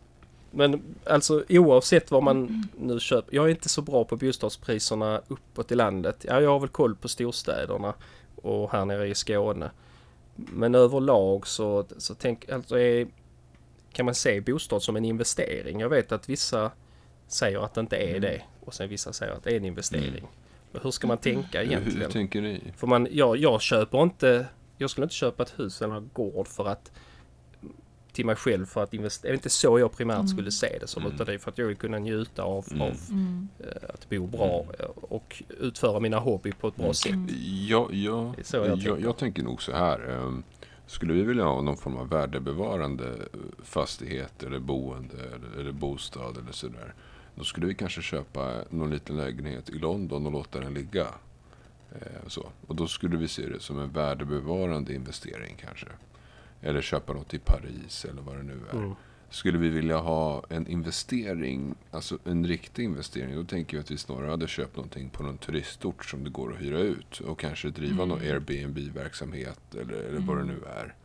Men 0.51 0.81
alltså 1.05 1.43
oavsett 1.49 2.11
vad 2.11 2.23
man 2.23 2.67
nu 2.79 2.99
köper. 2.99 3.35
Jag 3.35 3.45
är 3.45 3.49
inte 3.49 3.69
så 3.69 3.81
bra 3.81 4.03
på 4.03 4.15
bostadspriserna 4.15 5.21
uppåt 5.27 5.71
i 5.71 5.75
landet. 5.75 6.25
Ja, 6.27 6.41
jag 6.41 6.49
har 6.49 6.59
väl 6.59 6.69
koll 6.69 6.95
på 6.95 7.07
storstäderna 7.07 7.93
och 8.35 8.71
här 8.71 8.85
nere 8.85 9.07
i 9.07 9.15
Skåne. 9.15 9.71
Men 10.35 10.75
överlag 10.75 11.47
så, 11.47 11.85
så 11.97 12.15
tänk, 12.15 12.49
alltså 12.49 12.79
är, 12.79 13.07
kan 13.93 14.05
man 14.05 14.15
se 14.15 14.41
bostad 14.41 14.83
som 14.83 14.95
en 14.95 15.05
investering. 15.05 15.79
Jag 15.79 15.89
vet 15.89 16.11
att 16.11 16.29
vissa 16.29 16.71
säger 17.27 17.59
att 17.65 17.73
det 17.73 17.81
inte 17.81 17.97
är 17.97 18.19
det 18.19 18.41
och 18.59 18.73
sen 18.73 18.89
vissa 18.89 19.13
säger 19.13 19.33
att 19.33 19.43
det 19.43 19.51
är 19.51 19.57
en 19.57 19.65
investering. 19.65 20.27
Men 20.27 20.38
hur 20.73 20.91
ska 20.91 21.07
man 21.07 21.17
tänka 21.17 21.59
Hur 21.61 21.67
egentligen? 21.67 22.11
tänker 22.11 22.41
ni? 22.41 22.61
För 22.77 22.87
man, 22.87 23.07
jag, 23.11 23.37
jag 23.37 23.61
köper 23.61 24.03
inte, 24.03 24.45
jag 24.77 24.89
skulle 24.89 25.05
inte 25.05 25.15
köpa 25.15 25.43
ett 25.43 25.53
hus 25.59 25.81
eller 25.81 25.95
en 25.95 26.09
gård 26.13 26.47
för 26.47 26.67
att 26.67 26.91
till 28.11 28.25
mig 28.25 28.35
själv 28.35 28.65
för 28.65 28.83
att 28.83 28.93
investera. 28.93 29.29
Det 29.29 29.33
är 29.33 29.35
inte 29.35 29.49
så 29.49 29.79
jag 29.79 29.91
primärt 29.97 30.15
Mm. 30.15 30.27
skulle 30.27 30.51
se 30.51 30.77
det 30.81 30.87
som 30.87 31.03
Mm. 31.03 31.15
utan 31.15 31.25
det 31.27 31.33
är 31.33 31.37
för 31.37 31.51
att 31.51 31.57
jag 31.57 31.65
vill 31.67 31.75
kunna 31.77 31.97
njuta 31.99 32.43
av, 32.43 32.65
Mm. 32.71 32.81
av 32.81 32.97
Mm. 33.09 33.47
eh, 33.59 33.89
att 33.93 34.09
bo 34.09 34.27
bra 34.27 34.65
eh, 34.79 34.85
och 34.85 35.43
utföra 35.59 35.99
mina 35.99 36.19
hobby 36.19 36.51
på 36.51 36.67
ett 36.67 36.75
bra 36.75 36.83
Mm. 36.85 36.93
sätt. 36.93 37.35
Ja, 37.69 37.87
ja, 37.91 38.33
så 38.43 38.57
jag 38.57 38.67
jag, 38.67 38.81
tänker. 38.81 38.97
jag, 39.03 39.17
tänker 39.17 39.43
nog 39.43 39.61
så 39.61 39.71
här. 39.71 40.09
ehm, 40.09 40.43
Skulle 40.85 41.13
vi 41.13 41.21
vilja 41.21 41.43
ha 41.43 41.61
någon 41.61 41.77
form 41.77 41.97
av 41.97 42.09
värdebevarande 42.09 43.15
fastighet 43.63 44.43
eller 44.43 44.59
boende 44.59 45.15
eller, 45.35 45.59
eller 45.61 45.71
bostad 45.71 46.37
eller 46.37 46.51
sådär. 46.51 46.93
Då 47.39 47.45
skulle 47.45 47.67
vi 47.67 47.73
kanske 47.75 48.01
köpa 48.01 48.53
någon 48.69 48.89
liten 48.89 49.17
lägenhet 49.17 49.69
i 49.69 49.79
London 49.79 50.25
och 50.25 50.31
låta 50.31 50.59
den 50.59 50.73
ligga. 50.73 51.07
Eh, 51.91 52.27
så. 52.27 52.49
Och 52.67 52.75
då 52.75 52.87
skulle 52.87 53.17
vi 53.17 53.27
se 53.27 53.49
det 53.49 53.59
som 53.59 53.79
en 53.79 53.89
värdebevarande 53.91 54.93
investering 54.93 55.55
kanske. 55.61 55.87
Eller 56.61 56.81
köpa 56.81 57.13
något 57.13 57.33
i 57.33 57.39
Paris 57.39 58.05
eller 58.05 58.21
vad 58.21 58.37
det 58.37 58.43
nu 58.43 58.59
är. 58.71 58.77
Mm. 58.77 58.93
Skulle 59.29 59.57
vi 59.57 59.69
vilja 59.69 59.97
ha 59.97 60.43
en 60.49 60.67
investering, 60.67 61.75
alltså 61.91 62.17
en 62.25 62.47
riktig 62.47 62.83
investering, 62.83 63.35
då 63.35 63.43
tänker 63.43 63.77
jag 63.77 63.83
att 63.83 63.91
vi 63.91 63.97
snarare 63.97 64.29
hade 64.29 64.47
köpt 64.47 64.75
någonting 64.75 65.09
på 65.09 65.23
någon 65.23 65.37
turistort 65.37 66.05
som 66.05 66.23
det 66.23 66.29
går 66.29 66.53
att 66.53 66.61
hyra 66.61 66.79
ut. 66.79 67.19
Och 67.19 67.39
kanske 67.39 67.69
driva 67.69 68.05
någon 68.05 68.19
Mm. 68.21 68.31
Airbnb-verksamhet 68.33 69.59
eller, 69.75 69.93
eller 69.93 70.19
vad 70.19 70.37
det 70.37 70.43
Mm. 70.43 70.55
nu 70.55 70.61
är. 70.65 70.95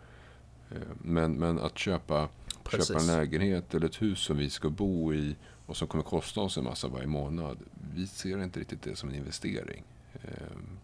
Eh, 0.70 0.76
Men, 1.02 1.32
men 1.34 1.58
att 1.58 1.78
köpa, 1.78 2.28
köpa 2.70 3.00
en 3.00 3.06
lägenhet 3.06 3.74
eller 3.74 3.86
ett 3.86 4.02
hus 4.02 4.18
som 4.18 4.36
vi 4.36 4.50
ska 4.50 4.70
bo 4.70 5.14
i 5.14 5.36
och 5.66 5.76
som 5.76 5.88
kommer 5.88 6.04
kosta 6.04 6.40
oss 6.40 6.56
en 6.58 6.64
massa 6.64 6.88
varje 6.88 7.06
månad. 7.06 7.58
Vi 7.94 8.06
ser 8.06 8.42
inte 8.42 8.60
riktigt 8.60 8.82
det 8.82 8.96
som 8.96 9.08
en 9.08 9.14
investering 9.14 9.84
eh, 10.14 10.30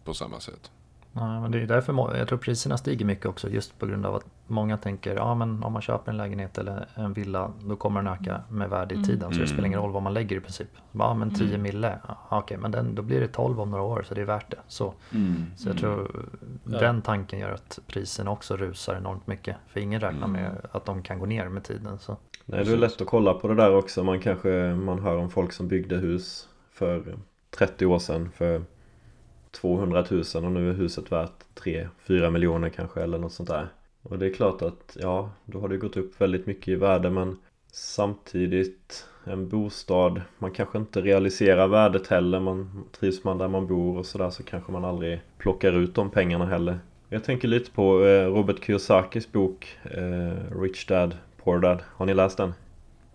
på 0.03 0.13
samma 0.13 0.39
sätt. 0.39 0.71
Nej, 1.13 1.41
men 1.41 1.51
det 1.51 1.61
är 1.61 1.67
därför 1.67 2.17
jag 2.17 2.27
tror 2.27 2.37
priserna 2.37 2.77
stiger 2.77 3.05
mycket 3.05 3.25
också 3.25 3.49
just 3.49 3.79
på 3.79 3.85
grund 3.85 4.05
av 4.05 4.15
att 4.15 4.25
många 4.47 4.77
tänker 4.77 5.15
ja 5.15 5.35
men 5.35 5.63
om 5.63 5.73
man 5.73 5.81
köper 5.81 6.11
en 6.11 6.17
lägenhet 6.17 6.57
eller 6.57 6.87
en 6.95 7.13
villa 7.13 7.51
då 7.63 7.75
kommer 7.75 8.01
den 8.03 8.13
öka 8.13 8.41
med 8.49 8.69
värde 8.69 8.93
i 8.95 8.97
Mm. 8.97 9.07
tiden 9.07 9.21
så 9.21 9.29
det 9.29 9.35
Mm. 9.43 9.47
spelar 9.47 9.65
ingen 9.67 9.79
roll 9.79 9.91
vad 9.91 10.03
man 10.03 10.13
lägger 10.13 10.35
i 10.35 10.39
princip. 10.39 10.67
Ja 10.91 11.13
men 11.13 11.33
10 11.35 11.47
Mm. 11.47 11.61
mille, 11.61 11.99
ja, 12.07 12.17
okej 12.29 12.57
men 12.57 12.71
den, 12.71 12.95
då 12.95 13.01
blir 13.01 13.19
det 13.21 13.27
12 13.27 13.61
om 13.61 13.71
några 13.71 13.83
år 13.83 14.03
så 14.07 14.13
det 14.13 14.21
är 14.21 14.25
värt 14.25 14.51
det. 14.51 14.59
Så, 14.67 14.93
så 15.57 15.69
jag 15.69 15.75
Mm. 15.75 15.77
tror 15.77 16.25
Ja. 16.65 16.79
den 16.79 17.01
tanken 17.01 17.39
gör 17.39 17.51
att 17.51 17.79
priserna 17.87 18.31
också 18.31 18.57
rusar 18.57 18.95
enormt 18.95 19.27
mycket. 19.27 19.55
För 19.67 19.79
ingen 19.79 19.99
räknar 20.01 20.27
Mm. 20.27 20.31
med 20.43 20.61
att 20.71 20.85
de 20.85 21.03
kan 21.03 21.19
gå 21.19 21.25
ner 21.25 21.49
med 21.49 21.63
tiden. 21.63 21.99
Så. 21.99 22.17
Nej, 22.51 22.65
det 22.65 22.71
är 22.71 22.77
lätt 22.77 23.01
att 23.01 23.07
kolla 23.07 23.33
på 23.33 23.47
det 23.47 23.55
där 23.55 23.75
också. 23.75 24.03
Man 24.03 24.19
kanske 24.19 24.49
man 24.75 24.99
hör 24.99 25.17
om 25.17 25.29
folk 25.29 25.53
som 25.53 25.67
byggde 25.67 25.95
hus 25.95 26.49
för 26.71 27.17
30 27.49 27.85
år 27.85 27.99
sedan 27.99 28.29
för 28.35 28.61
200 29.51 30.05
000 30.09 30.23
och 30.33 30.51
nu 30.51 30.69
är 30.69 30.73
huset 30.73 31.11
värt 31.11 31.45
3-4 32.05 32.29
miljoner 32.29 32.69
kanske 32.69 33.01
eller 33.01 33.17
något 33.17 33.33
sånt 33.33 33.49
där. 33.49 33.67
Och 34.01 34.19
det 34.19 34.25
är 34.25 34.33
klart 34.33 34.61
att 34.61 34.97
ja, 34.99 35.29
då 35.45 35.59
har 35.59 35.69
det 35.69 35.77
gått 35.77 35.97
upp 35.97 36.21
väldigt 36.21 36.45
mycket 36.45 36.67
i 36.67 36.75
värde 36.75 37.09
men 37.09 37.37
samtidigt 37.71 39.07
en 39.23 39.49
bostad, 39.49 40.21
man 40.37 40.51
kanske 40.51 40.77
inte 40.77 41.01
realiserar 41.01 41.67
värdet 41.67 42.07
heller. 42.07 42.39
Man, 42.39 42.83
trivs 42.91 43.23
man 43.23 43.37
där 43.37 43.47
man 43.47 43.67
bor 43.67 43.97
och 43.97 44.05
sådär 44.05 44.29
så 44.29 44.43
kanske 44.43 44.71
man 44.71 44.85
aldrig 44.85 45.21
plockar 45.37 45.71
ut 45.71 45.95
de 45.95 46.09
pengarna 46.09 46.45
heller. 46.45 46.79
Jag 47.09 47.23
tänker 47.23 47.47
lite 47.47 47.71
på 47.71 48.05
eh, 48.05 48.25
Robert 48.25 48.65
Kiyosakis 48.65 49.31
bok 49.31 49.77
eh, 49.83 50.59
Rich 50.61 50.85
Dad 50.85 51.17
Poor 51.43 51.59
Dad. 51.59 51.79
Har 51.95 52.05
ni 52.05 52.13
läst 52.13 52.37
den? 52.37 52.53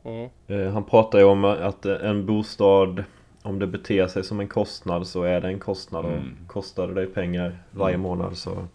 Mm. 0.05 0.31
Eh, 0.47 0.73
Han 0.73 0.85
pratar 0.85 1.19
ju 1.19 1.25
om 1.25 1.45
att 1.45 1.87
eh, 1.87 1.95
en 2.05 2.27
bostad 2.27 3.05
om 3.43 3.59
det 3.59 3.67
beter 3.67 4.07
sig 4.07 4.25
som 4.25 4.41
en 4.41 4.49
kostnad 4.49 5.07
så 5.07 5.23
är 5.23 5.41
det 5.41 5.49
en 5.49 5.59
kostnad 5.59 6.05
och 6.05 6.11
Mm. 6.13 6.37
kostar 6.47 6.89
det 6.89 6.95
dig 6.95 7.07
pengar 7.07 7.59
varje 7.71 7.95
Mm. 7.95 8.01
månad 8.03 8.37
så 8.37 8.51
Ja. 8.51 8.67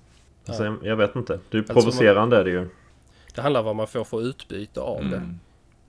alltså, 0.47 0.75
jag 0.83 0.95
vet 0.95 1.15
inte. 1.15 1.39
Det 1.49 1.57
är 1.57 1.59
Alltså, 1.61 1.73
provocerande 1.73 2.37
är 2.37 2.43
det 2.43 2.49
ju. 2.51 2.69
Det 3.35 3.41
handlar 3.41 3.59
om 3.59 3.65
vad 3.65 3.75
man 3.75 3.87
får 3.87 4.03
för 4.03 4.21
utbyte 4.21 4.81
av 4.81 5.09
det. 5.09 5.17
Mm. 5.17 5.39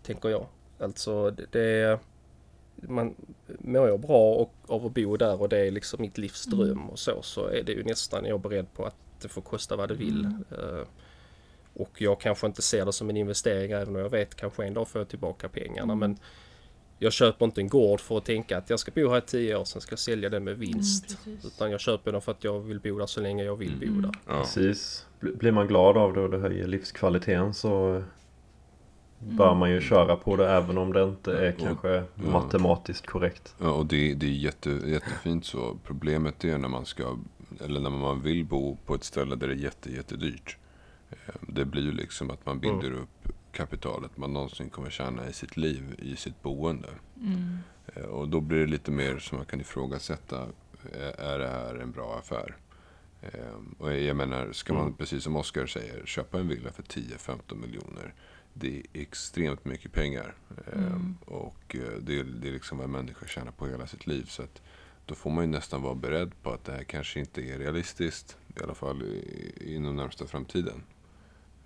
tänker 0.02 0.28
jag. 0.28 0.47
Alltså 0.81 1.31
det, 1.31 1.52
det. 1.52 1.99
Man 2.88 3.14
mår 3.59 3.88
jag 3.88 4.00
bra 4.00 4.35
och, 4.35 4.52
av 4.66 4.87
att 4.87 4.95
bo 4.95 5.16
där 5.16 5.40
och 5.40 5.49
det 5.49 5.59
är 5.66 5.71
liksom 5.71 6.02
mitt 6.02 6.19
livs 6.19 6.45
dröm 6.45 6.71
Mm. 6.71 6.88
och 6.90 6.99
så 6.99 7.23
så 7.23 7.47
är 7.47 7.62
det 7.62 7.73
ju 7.73 7.83
nästan 7.85 8.25
jag 8.25 8.40
beredd 8.40 8.66
på 8.75 8.85
att 8.85 8.97
det 9.23 9.28
får 9.28 9.42
kosta 9.42 9.76
vad 9.76 9.88
det 9.88 9.95
vill. 9.95 10.25
Mm. 10.25 10.45
Och 11.75 11.91
jag 12.02 12.21
kanske 12.21 12.47
inte 12.47 12.62
ser 12.62 12.85
det 12.87 12.93
som 12.93 13.11
en 13.11 13.17
investering 13.17 13.73
även 13.73 13.88
om 13.88 14.00
jag 14.02 14.11
vet 14.11 14.35
kanske 14.35 14.64
en 14.64 14.75
dag 14.75 14.88
får 14.88 15.00
jag 15.00 15.09
tillbaka 15.09 15.49
pengarna 15.49 15.93
Mm. 15.93 15.99
men 15.99 16.19
jag 16.99 17.12
köper 17.12 17.45
inte 17.45 17.61
en 17.61 17.69
gård 17.69 18.00
för 18.00 18.19
att 18.19 18.25
tänka 18.25 18.59
att 18.59 18.71
jag 18.71 18.79
ska 18.81 18.93
bo 18.95 19.09
här 19.09 19.19
i 19.19 19.21
tio 19.21 19.57
år 19.57 19.64
sen 19.64 19.81
ska 19.83 19.93
jag 19.93 19.99
sälja 19.99 20.29
den 20.29 20.45
med 20.45 20.59
vinst. 20.59 21.19
Mm. 21.26 21.38
Utan 21.45 21.71
jag 21.71 21.81
köper 21.81 22.12
den 22.12 22.21
för 22.21 22.33
att 22.33 22.45
jag 22.45 22.61
vill 22.61 22.81
bo 22.81 22.99
där 22.99 23.07
så 23.07 23.21
länge 23.21 23.45
jag 23.45 23.57
vill 23.57 23.83
Mm. 23.83 23.95
bo 23.95 24.00
där. 24.09 24.12
Ja. 24.26 24.41
Precis. 24.41 25.07
Bl- 25.21 25.37
Blir 25.37 25.52
man 25.52 25.67
glad 25.67 25.97
av 25.97 26.12
det 26.14 26.21
och 26.21 26.31
det 26.31 26.38
höjer 26.38 26.67
livskvaliteten 26.67 27.55
så 27.55 28.02
bör 29.19 29.55
man 29.55 29.71
ju 29.71 29.81
köra 29.81 30.17
på 30.17 30.37
det 30.37 30.49
även 30.50 30.79
om 30.79 30.93
det 30.93 31.02
inte 31.02 31.33
är 31.33 31.52
Och- 31.52 31.59
kanske 31.61 32.05
matematiskt 32.14 33.07
korrekt. 33.07 33.55
Ja, 33.61 33.71
och 33.71 33.87
det, 33.87 34.14
det 34.14 34.26
är 34.26 34.31
jätte, 34.31 34.71
jättefint 34.71 35.45
så. 35.45 35.79
Problemet 35.85 36.45
är 36.45 36.59
när 36.59 36.69
man 36.69 36.87
ska, 36.87 37.19
eller 37.64 37.81
när 37.81 37.91
man 37.91 38.23
vill 38.23 38.45
bo 38.45 38.76
på 38.87 38.95
ett 38.95 39.05
ställe 39.05 39.37
där 39.37 39.47
det 39.47 39.52
är 39.55 39.57
jätte, 39.57 39.93
jättedyrt. 39.93 40.57
Eh, 41.12 41.35
Det 41.49 41.64
blir 41.64 41.83
ju 41.83 41.92
liksom 41.92 42.31
att 42.31 42.47
man 42.47 42.61
binder 42.61 42.92
upp 42.92 43.28
kapitalet 43.52 44.16
man 44.16 44.33
någonsin 44.33 44.71
kommer 44.71 44.90
tjäna 44.90 45.28
i 45.28 45.33
sitt 45.33 45.57
liv, 45.57 45.95
i 45.99 46.16
sitt 46.16 46.42
boende. 46.42 46.88
Mm. 47.21 47.59
Eh, 47.95 48.02
Och 48.04 48.28
då 48.28 48.40
blir 48.40 48.59
det 48.61 48.66
lite 48.66 48.90
mer 48.90 49.19
som 49.19 49.37
man 49.38 49.47
kan 49.47 49.61
ifrågasätta 49.61 50.49
är- 50.92 51.21
är 51.21 51.38
det 51.38 51.49
här 51.49 51.75
en 51.75 51.92
bra 51.92 52.19
affär? 52.19 52.57
Och 53.78 53.92
jag 53.95 54.16
menar, 54.16 54.52
ska 54.52 54.75
man, 54.75 54.92
precis 54.95 55.25
som 55.25 55.37
Oskar 55.37 55.66
säger, 55.66 56.07
köpa 56.07 56.38
en 56.40 56.49
villa 56.49 56.73
för 56.73 56.83
10-15 56.83 57.61
miljoner. 57.61 58.14
Det 58.54 58.76
är 58.78 58.83
extremt 58.92 59.64
mycket 59.64 59.92
pengar. 59.92 60.35
Ehm, 60.73 61.16
Och 61.25 61.76
eh, 61.76 61.99
det 62.00 62.19
är, 62.21 62.25
det 62.25 62.49
är 62.49 62.52
liksom 62.52 62.78
vad 62.78 62.85
en 62.85 62.90
människa 62.92 63.26
tjänar 63.26 63.52
på 63.52 63.66
hela 63.66 63.87
sitt 63.87 64.07
liv. 64.07 64.25
Så 64.28 64.42
att 64.42 64.62
då 65.07 65.14
får 65.14 65.31
man 65.31 65.45
ju 65.45 65.50
nästan 65.50 65.83
vara 65.83 65.95
beredd 65.95 66.33
på 66.42 66.50
att 66.52 66.64
det 66.64 66.73
här 66.73 66.85
kanske 66.85 67.21
inte 67.21 67.42
är 67.42 67.59
realistiskt. 67.59 68.37
I 68.57 68.62
alla 68.62 68.75
fall 68.75 69.02
inom 69.61 69.97
närmsta 69.97 70.26
framtiden. 70.26 70.83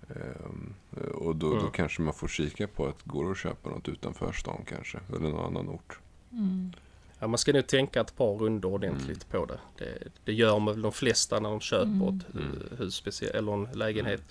Ehm, 0.09 0.73
Och 1.13 1.35
då, 1.35 1.49
då 1.53 1.59
Mm. 1.59 1.71
kanske 1.71 2.01
man 2.01 2.13
får 2.13 2.27
kika 2.27 2.67
på 2.67 2.85
att 2.87 3.03
går 3.03 3.25
det 3.25 3.31
att 3.31 3.37
köpa 3.37 3.69
något 3.69 3.87
utanför 3.89 4.31
stan 4.31 4.61
kanske. 4.67 4.99
Eller 5.09 5.19
någon 5.19 5.45
annan 5.45 5.69
ort. 5.69 5.99
Mm. 6.31 6.71
Ja, 7.19 7.27
man 7.27 7.37
ska 7.37 7.53
nog 7.53 7.67
tänka 7.67 8.01
ett 8.01 8.15
par 8.17 8.37
rundor 8.37 8.73
ordentligt 8.73 9.29
på 9.29 9.45
det. 9.45 9.59
det. 9.77 9.97
Det 10.23 10.33
gör 10.33 10.65
väl 10.65 10.81
de 10.81 10.91
flesta 10.91 11.39
när 11.39 11.49
de 11.49 11.59
köper 11.59 11.83
Mm. 11.83 12.07
ett 12.17 12.25
hu- 12.33 12.77
hus 12.77 13.21
eller 13.21 13.53
en 13.53 13.63
lägenhet. 13.73 14.21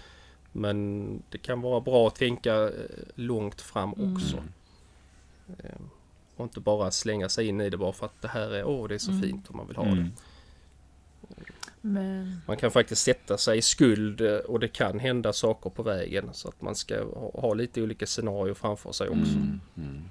Men 0.52 1.22
det 1.30 1.38
kan 1.38 1.60
vara 1.60 1.80
bra 1.80 2.06
att 2.06 2.14
tänka 2.14 2.54
eh, 2.54 2.70
långt 3.14 3.60
fram 3.60 3.92
också. 3.92 4.36
Eh, 5.58 5.70
Och 6.36 6.42
inte 6.44 6.60
bara 6.60 6.90
slänga 6.90 7.28
sig 7.28 7.46
in 7.46 7.60
i 7.60 7.70
det 7.70 7.76
bara 7.76 7.92
för 7.92 8.06
att 8.06 8.22
det 8.22 8.28
här 8.28 8.50
är, 8.50 8.64
åh 8.64 8.88
det 8.88 8.94
är 8.94 8.98
så 8.98 9.10
Mm. 9.10 9.22
fint 9.22 9.50
om 9.50 9.56
man 9.56 9.66
vill 9.66 9.76
ha 9.76 9.84
Mm. 9.84 9.96
det. 9.98 10.10
Men, 11.92 12.36
Man 12.46 12.56
kan 12.56 12.70
faktiskt 12.70 13.02
sätta 13.02 13.38
sig 13.38 13.58
i 13.58 13.62
skuld 13.62 14.20
eh, 14.20 14.36
och 14.36 14.60
det 14.60 14.68
kan 14.68 14.98
hända 14.98 15.32
saker 15.32 15.70
på 15.70 15.82
vägen. 15.82 16.28
Så 16.32 16.48
att 16.48 16.62
man 16.62 16.74
ska 16.74 17.04
ha- 17.04 17.40
ha 17.40 17.54
lite 17.54 17.82
olika 17.82 18.06
scenarier 18.06 18.54
framför 18.54 18.92
sig 18.92 19.08
också. 19.08 19.36
Mm. 19.36 19.60
Mm. 19.76 20.02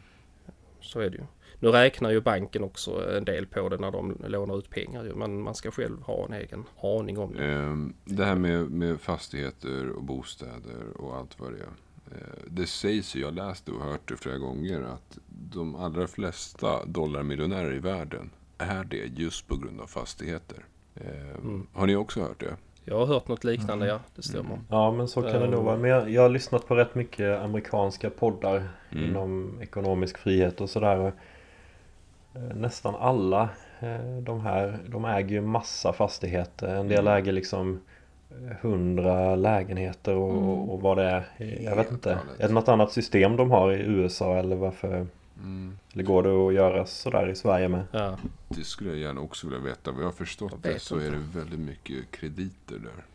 Så 0.82 1.00
är 1.00 1.10
det 1.10 1.18
ju. 1.18 1.24
Nu 1.60 1.68
räknar 1.72 2.12
ju 2.12 2.22
banken 2.22 2.64
också 2.64 3.16
en 3.18 3.26
del 3.26 3.46
på 3.46 3.70
det 3.70 3.78
när 3.78 3.92
de 3.92 4.18
lånar 4.28 4.60
ut 4.60 4.70
pengar 4.70 5.04
men 5.16 5.42
man 5.42 5.56
ska 5.56 5.72
själv 5.72 6.02
ha 6.02 6.26
en 6.26 6.34
egen 6.34 6.64
aning 6.84 7.18
om 7.18 7.34
det. 7.34 7.44
Ehm, 7.46 7.94
Det 8.06 8.26
här 8.26 8.36
med, 8.36 8.72
med 8.72 9.02
fastigheter 9.02 9.90
och 9.90 10.04
bostäder 10.04 10.98
och 10.98 11.16
allt 11.18 11.40
vad 11.40 11.52
det 11.54 11.58
är. 11.60 11.70
Eh, 12.12 12.44
Det 12.48 12.68
sägs 12.68 13.16
ju, 13.16 13.20
jag 13.20 13.28
har 13.28 13.34
läst 13.34 13.66
det 13.66 13.72
och 13.72 13.84
hört 13.86 14.08
det 14.10 14.18
flera 14.18 14.38
gånger, 14.38 14.82
att 14.82 15.18
de 15.52 15.76
allra 15.76 16.08
flesta 16.08 16.86
dollarmiljonärer 16.86 17.74
i 17.76 17.80
världen 17.80 18.30
är 18.58 18.84
det 18.84 19.06
just 19.06 19.48
på 19.48 19.58
grund 19.58 19.82
av 19.82 19.88
fastigheter. 19.88 20.66
Ehm, 20.96 21.40
Mm. 21.44 21.68
Har 21.74 21.88
ni 21.88 21.96
också 21.96 22.22
hört 22.22 22.40
det? 22.40 22.56
Jag 22.86 22.98
har 23.00 23.06
hört 23.06 23.28
något 23.28 23.44
liknande, 23.44 23.88
ja. 23.88 24.00
Det 24.16 24.22
stämmer. 24.22 24.60
Ja 24.70 24.92
men 24.92 25.08
så 25.08 25.22
kan 25.22 25.42
det 25.42 25.48
nog 25.50 25.64
vara. 25.64 25.78
Men 25.78 25.90
jag, 25.90 26.10
jag 26.10 26.22
har 26.22 26.30
lyssnat 26.30 26.68
på 26.68 26.76
rätt 26.76 26.96
mycket 26.96 27.40
amerikanska 27.40 28.10
poddar 28.10 28.64
Mm. 28.92 29.04
inom 29.10 29.58
ekonomisk 29.62 30.18
frihet 30.18 30.62
och 30.62 30.70
sådär. 30.70 30.98
och, 31.00 31.08
eh, 32.36 32.56
Nästan 32.56 32.96
alla 32.96 33.50
eh, 33.80 34.18
de 34.22 34.42
här, 34.42 34.78
de 34.88 35.06
äger 35.06 35.30
ju 35.30 35.42
massa 35.42 35.94
fastigheter. 35.94 36.68
En 36.76 36.88
del 36.88 37.00
Mm. 37.08 37.14
äger 37.18 37.32
liksom 37.32 37.80
eh, 38.32 38.56
hundra 38.62 39.36
lägenheter 39.36 40.16
och, 40.16 40.32
Mm. 40.32 40.44
och 40.50 40.82
vad 40.82 40.98
det 40.98 41.04
är. 41.04 41.26
Jag 41.64 41.76
vet 41.76 41.92
inte. 41.92 42.20
Är 42.40 42.48
det 42.48 42.54
något 42.54 42.68
annat 42.70 42.92
system 42.92 43.36
de 43.36 43.52
har 43.52 43.72
i 43.72 43.80
USA 43.82 44.36
eller 44.38 44.56
varför? 44.56 45.08
Mm. 45.40 45.78
Eller 45.94 46.04
går 46.04 46.24
det 46.24 46.48
att 46.48 46.54
göra 46.54 46.86
sådär 46.86 47.30
i 47.30 47.36
Sverige 47.36 47.68
med? 47.70 47.86
Ja. 47.92 48.18
Det 48.50 48.64
skulle 48.64 48.90
jag 48.90 49.00
gärna 49.00 49.22
också 49.22 49.48
vilja 49.48 49.60
veta. 49.64 49.92
Vad 49.92 50.02
jag 50.02 50.08
har 50.08 50.12
förstått 50.12 50.52
Jag 50.52 50.74
det 50.74 50.80
så 50.80 50.96
inte. 50.96 51.08
är 51.08 51.12
det 51.12 51.18
väldigt 51.40 51.60
mycket 51.60 52.12
krediter 52.12 52.80
där. 52.80 53.06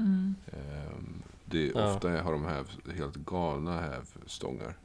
mm. 0.00 0.34
Ehm, 0.46 1.22
Det, 1.44 1.66
Ja. 1.74 1.94
Ofta 1.94 2.08
har 2.22 2.32
de 2.32 2.44
här 2.44 2.64
helt 2.96 3.16
galna 3.16 3.80
hävstångar 3.80 4.76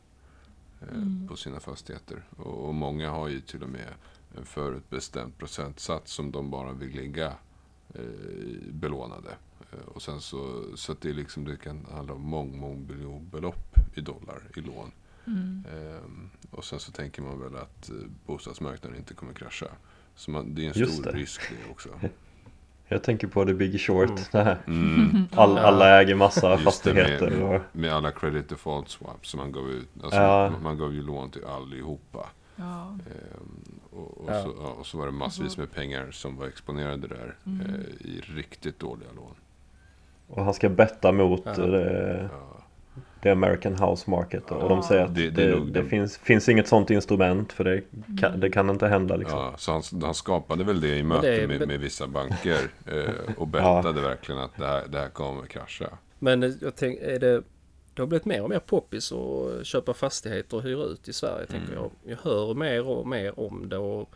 eh, 0.81 0.87
Mm. 0.95 1.27
på 1.27 1.35
sina 1.35 1.59
fastigheter. 1.59 2.23
Och, 2.37 2.67
och 2.67 2.73
många 2.75 3.09
har 3.09 3.27
ju 3.27 3.39
till 3.41 3.63
och 3.63 3.69
med 3.69 3.87
en 4.37 4.45
förutbestämd 4.45 5.37
procentsats 5.37 6.11
som 6.13 6.31
de 6.31 6.49
bara 6.49 6.71
vill 6.73 6.89
ligga 6.95 7.33
eh, 7.93 8.01
belånade. 8.71 9.29
Eh, 9.71 9.87
och 9.87 10.01
sen 10.01 10.21
så, 10.21 10.63
så 10.75 10.91
att 10.91 11.01
det, 11.01 11.09
är 11.09 11.13
liksom, 11.13 11.45
det 11.45 11.57
kan 11.57 11.85
handla 11.91 12.13
om 12.13 12.21
mång, 12.21 12.57
mångmiljonbelopp 12.59 13.75
i 13.95 14.01
dollar 14.01 14.41
i 14.55 14.61
lån. 14.61 14.91
Mm. 15.27 15.63
Ehm, 15.73 16.29
och 16.51 16.63
sen 16.65 16.79
så 16.79 16.91
tänker 16.91 17.21
man 17.21 17.39
väl 17.39 17.55
att 17.55 17.89
eh, 17.89 17.95
bostadsmarknaden 18.25 18.97
inte 18.97 19.13
kommer 19.13 19.33
krascha. 19.33 19.67
Så 20.15 20.31
man, 20.31 20.55
det 20.55 20.61
är 20.65 20.67
en 20.67 20.73
Just 20.75 20.93
stor 20.93 21.03
det. 21.03 21.11
risk 21.17 21.41
det 21.49 21.71
också. 21.71 21.89
Jag 22.87 23.03
tänker 23.03 23.27
på 23.27 23.45
The 23.45 23.53
Big 23.53 23.81
Short. 23.81 24.09
Mm. 24.09 24.21
Det 24.31 24.43
här. 24.43 24.57
Mm. 24.67 25.27
All, 25.35 25.57
alla 25.57 26.01
äger 26.01 26.15
massa 26.15 26.59
Just 26.63 26.83
det, 26.83 26.93
med, 26.93 27.03
fastigheter. 27.19 27.41
Och, 27.43 27.49
med, 27.49 27.61
med 27.71 27.93
alla 27.93 28.11
credit 28.11 28.49
default 28.49 28.89
swaps 28.89 29.29
som 29.29 29.37
man 29.39 29.51
gav 29.51 29.69
ut. 29.69 29.87
Alltså, 30.03 30.19
Ja. 30.19 30.53
Man 30.61 30.77
gav 30.77 30.93
ju 30.93 31.01
lån 31.01 31.31
till 31.31 31.45
allihopa. 31.45 32.29
Ja. 32.55 32.87
Ehm, 32.91 33.79
och, 33.91 34.17
och, 34.17 34.31
Ja. 34.33 34.43
så, 34.43 34.53
ja, 34.57 34.67
och 34.79 34.85
så 34.85 34.97
var 34.97 35.05
det 35.05 35.11
massvis 35.11 35.57
med 35.57 35.71
pengar 35.71 36.11
som 36.11 36.35
var 36.37 36.47
exponerade 36.47 37.07
där 37.07 37.35
Mm. 37.45 37.61
eh, 37.65 38.07
i 38.07 38.21
riktigt 38.25 38.79
dåliga 38.79 39.09
lån. 39.15 39.35
och 40.27 40.43
han 40.43 40.53
ska 40.53 40.69
betta 40.69 41.11
mot 41.11 41.41
Ja. 41.45 41.53
det, 41.53 42.29
Ja. 43.23 43.29
det 43.29 43.31
American 43.31 43.75
House 43.75 44.09
Market. 44.09 44.51
Och 44.51 44.63
Ja. 44.63 44.67
de 44.67 44.83
säger 44.83 45.03
att 45.03 45.15
Det- 45.15 45.29
det, 45.29 45.45
det 45.45 45.65
det, 45.81 45.85
finns, 45.85 46.17
finns 46.17 46.49
inget 46.49 46.67
sånt 46.67 46.89
instrument 46.89 47.53
för 47.53 47.63
det 47.63 47.81
kan, 48.21 48.39
det 48.39 48.49
kan 48.49 48.69
inte 48.69 48.87
hända 48.87 49.15
liksom. 49.15 49.39
Ja, 49.39 49.53
så 49.57 49.71
han, 49.71 49.81
han 50.03 50.13
skapade 50.13 50.63
väl 50.63 50.81
det 50.81 50.97
i 50.97 51.03
möte 51.03 51.27
det 51.31 51.35
är- 51.43 51.47
med, 51.47 51.67
med 51.67 51.79
vissa 51.79 52.07
banker 52.07 52.59
eh, 52.85 53.33
och 53.37 53.47
berättade 53.53 54.01
verkligen 54.01 54.41
att 54.41 54.57
det 54.57 54.65
här, 54.65 54.83
det 54.87 54.99
här 54.99 55.09
kommer 55.09 55.45
krascha. 55.45 55.89
Men 56.19 56.43
eh, 56.43 56.51
jag 56.61 56.75
tänker, 56.75 57.03
är 57.07 57.19
det... 57.19 57.43
Det 57.95 58.01
har 58.01 58.07
blivit 58.07 58.25
mer 58.25 58.43
och 58.43 58.49
mer 58.49 58.59
poppis 58.59 59.11
att 59.11 59.65
köpa 59.65 59.93
fastigheter 59.93 60.57
och 60.57 60.63
hyra 60.63 60.83
ut 60.83 61.07
i 61.07 61.13
Sverige, 61.13 61.45
tänker 61.45 61.71
Mm. 61.73 61.83
jag. 61.83 61.91
Jag 62.11 62.17
hör 62.31 62.53
mer 62.53 62.87
och 62.87 63.07
mer 63.07 63.39
om 63.39 63.69
det 63.69 63.77
och 63.77 64.09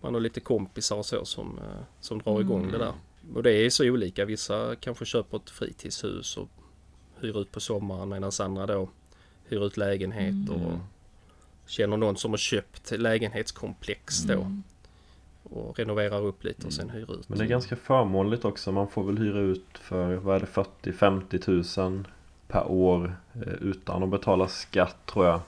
man 0.00 0.14
har 0.14 0.20
lite 0.20 0.40
kompisar 0.40 0.96
och 0.96 1.06
så 1.06 1.24
som, 1.24 1.58
eh, 1.58 1.82
som 2.00 2.18
drar 2.18 2.40
igång 2.40 2.60
Mm. 2.60 2.72
det 2.72 2.78
där. 2.78 2.92
Och 3.34 3.42
det 3.42 3.52
är 3.52 3.70
så 3.70 3.84
olika. 3.84 4.24
Vissa 4.24 4.74
kanske 4.80 5.04
köper 5.04 5.36
ett 5.36 5.50
fritidshus 5.50 6.36
och 6.36 6.48
hyr 7.24 7.40
ut 7.40 7.52
på 7.52 7.60
sommaren 7.60 8.08
medan 8.08 8.30
andra 8.40 8.66
då 8.66 8.88
hyr 9.48 9.66
ut 9.66 9.76
lägenhet 9.76 10.50
och 10.50 10.56
Mm. 10.56 10.78
känner 11.66 11.96
någon 11.96 12.16
som 12.16 12.30
har 12.30 12.38
köpt 12.38 12.90
lägenhetskomplex 12.90 14.18
då 14.22 14.32
Mm. 14.34 14.62
och 15.42 15.78
renoverar 15.78 16.20
upp 16.24 16.44
lite 16.44 16.66
och 16.66 16.72
sen 16.72 16.90
hyr 16.90 17.12
ut. 17.20 17.28
Men 17.28 17.38
det 17.38 17.44
är 17.44 17.48
ganska 17.48 17.76
förmånligt 17.76 18.44
också. 18.44 18.72
Man 18.72 18.88
får 18.88 19.04
väl 19.04 19.18
hyra 19.18 19.38
ut 19.40 19.64
för 19.80 20.14
vad 20.14 20.36
är 20.36 20.40
det 20.40 20.46
40-50 20.46 21.38
tusen 21.38 22.06
per 22.48 22.66
år 22.70 23.16
eh, 23.34 23.52
utan 23.60 24.02
att 24.02 24.08
betala 24.08 24.48
skatt 24.48 24.96
tror 25.06 25.26
jag. 25.26 25.40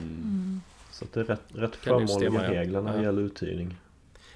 Mm. 0.00 0.12
Mm. 0.22 0.60
Så 0.90 1.04
att 1.04 1.12
det 1.12 1.20
är 1.20 1.24
rätt, 1.24 1.42
rätt 1.54 1.76
förmånliga 1.76 2.50
regler 2.50 2.80
när 2.82 2.92
det 2.92 2.98
Ja. 2.98 3.04
gäller 3.04 3.22
uthyrning. 3.22 3.76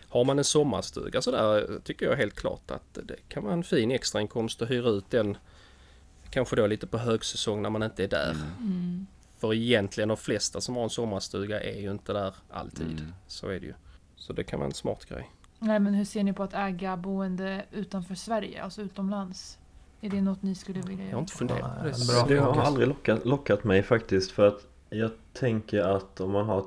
Har 0.08 0.24
man 0.24 0.38
en 0.38 0.44
sommarstuga 0.44 1.22
sådär 1.22 1.80
tycker 1.84 2.06
jag 2.06 2.16
helt 2.16 2.34
klart 2.34 2.70
att 2.70 2.98
det 3.02 3.16
kan 3.28 3.42
vara 3.44 3.52
en 3.52 3.64
fin 3.64 3.90
extrainkomst 3.90 4.62
att 4.62 4.70
hyra 4.70 4.88
ut 4.88 5.10
den 5.10 5.36
kanske 6.30 6.56
då 6.56 6.66
lite 6.66 6.86
på 6.86 6.98
högsäsong 6.98 7.62
när 7.62 7.70
man 7.70 7.82
inte 7.82 8.04
är 8.04 8.08
där. 8.08 8.36
Mm. 8.60 9.06
För 9.38 9.54
egentligen 9.54 10.08
de 10.08 10.16
flesta 10.16 10.60
som 10.60 10.76
har 10.76 10.82
en 10.82 10.90
sommarstuga 10.90 11.60
är 11.60 11.80
ju 11.80 11.90
inte 11.90 12.12
där 12.12 12.34
alltid. 12.50 12.98
Mm. 13.00 13.12
Så 13.26 13.48
är 13.48 13.60
det 13.60 13.66
ju. 13.66 13.74
Så 14.16 14.32
det 14.32 14.44
kan 14.44 14.58
vara 14.58 14.66
en 14.66 14.74
smart 14.74 15.04
grej. 15.04 15.30
Nej, 15.58 15.80
men 15.80 15.94
hur 15.94 16.04
ser 16.04 16.22
ni 16.24 16.32
på 16.32 16.42
att 16.42 16.54
äga 16.54 16.96
boende 16.96 17.64
utanför 17.72 18.14
Sverige, 18.14 18.62
alltså 18.62 18.82
utomlands? 18.82 19.58
Är 20.00 20.10
det 20.10 20.20
något 20.20 20.42
ni 20.42 20.54
skulle 20.54 20.80
vilja 20.80 20.98
göra? 20.98 21.08
Jag 21.10 21.16
har 21.16 21.20
inte 21.20 21.32
funderat 21.32 21.78
på 21.78 21.84
det. 21.84 22.06
Bra 22.12 22.26
Det 22.28 22.40
har 22.40 22.62
aldrig 22.62 22.88
lockat, 22.88 23.24
lockat 23.24 23.64
mig 23.64 23.82
faktiskt 23.82 24.30
för 24.30 24.48
att 24.48 24.66
jag 24.90 25.10
tänker 25.32 25.80
att 25.80 26.20
om 26.20 26.30
man 26.30 26.46
har 26.46 26.64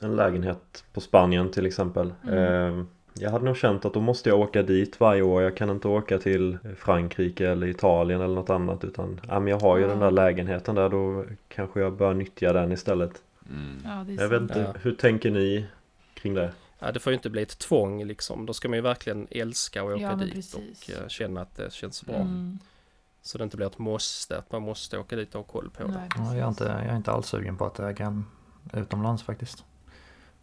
en 0.00 0.16
lägenhet 0.16 0.84
på 0.92 1.00
Spanien 1.00 1.50
till 1.50 1.66
exempel 1.66 2.14
Mm. 2.22 2.78
eh, 2.78 2.84
Jag 3.14 3.30
hade 3.30 3.44
nog 3.44 3.56
känt 3.56 3.84
att 3.84 3.94
då 3.94 4.00
måste 4.00 4.28
jag 4.28 4.40
åka 4.40 4.62
dit 4.62 5.00
varje 5.00 5.22
år 5.22 5.42
Jag 5.42 5.56
kan 5.56 5.70
inte 5.70 5.88
åka 5.88 6.18
till 6.18 6.58
Frankrike 6.76 7.48
eller 7.50 7.66
Italien 7.66 8.20
eller 8.20 8.34
något 8.34 8.50
annat 8.50 8.84
utan 8.84 9.20
ja, 9.28 9.40
men 9.40 9.48
jag 9.50 9.60
har 9.60 9.76
ju 9.76 9.82
Ja. 9.82 9.88
den 9.88 9.98
där 9.98 10.10
lägenheten 10.10 10.74
där 10.74 10.88
då 10.88 11.24
kanske 11.48 11.80
jag 11.80 11.92
bör 11.96 12.14
nyttja 12.14 12.52
den 12.52 12.72
istället 12.72 13.22
Mm. 13.50 13.78
Ja, 13.84 14.04
det 14.06 14.12
Jag 14.22 14.28
vet 14.28 14.42
inte, 14.42 14.58
Ja. 14.60 14.74
hur 14.82 14.94
tänker 14.94 15.30
ni 15.30 15.66
kring 16.14 16.34
det? 16.34 16.52
Ja, 16.78 16.92
det 16.92 17.00
får 17.00 17.10
ju 17.10 17.14
inte 17.16 17.30
bli 17.30 17.42
ett 17.42 17.58
tvång 17.58 18.04
liksom. 18.04 18.46
Då 18.46 18.52
ska 18.52 18.68
man 18.68 18.76
ju 18.78 18.82
verkligen 18.82 19.26
älska 19.30 19.82
att 19.82 19.88
åka 19.88 20.02
Ja, 20.02 20.14
dit 20.14 20.34
precis. 20.34 20.88
och 20.88 20.90
eh, 21.02 21.08
känna 21.08 21.40
att 21.40 21.56
det 21.56 21.72
känns 21.72 22.02
bra. 22.06 22.14
Mm. 22.16 22.58
Så 23.22 23.38
det 23.38 23.44
inte 23.44 23.56
blir 23.56 23.66
ett 23.66 23.78
måste, 23.78 24.38
att 24.38 24.52
man 24.52 24.62
måste 24.62 24.98
åka 24.98 25.16
dit 25.16 25.34
och 25.34 25.40
ha 25.46 25.52
koll 25.52 25.70
på 25.70 25.82
det. 25.82 25.88
Nej, 25.88 26.08
Ja, 26.16 26.24
jag, 26.36 26.44
är 26.44 26.48
inte, 26.48 26.64
jag 26.64 26.92
är 26.92 26.96
inte 26.96 27.10
alls 27.12 27.26
sugen 27.26 27.56
på 27.56 27.64
att 27.66 27.80
äga 27.80 28.06
en 28.06 28.24
utomlands 28.72 29.22
faktiskt. 29.22 29.64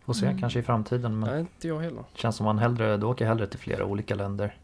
Får 0.09 0.13
se, 0.13 0.25
Mm. 0.25 0.39
kanske 0.39 0.59
i 0.59 0.63
framtiden. 0.63 1.19
Men 1.19 1.29
Nej, 1.29 1.39
inte 1.39 1.67
jag 1.67 1.79
heller. 1.79 2.03
känns 2.15 2.35
som 2.35 2.45
man 2.45 2.59
hellre, 2.59 2.97
då 2.97 3.09
åker 3.09 3.25
hellre 3.25 3.47
till 3.47 3.59
flera 3.59 3.85
olika 3.85 4.15
länder. 4.15 4.57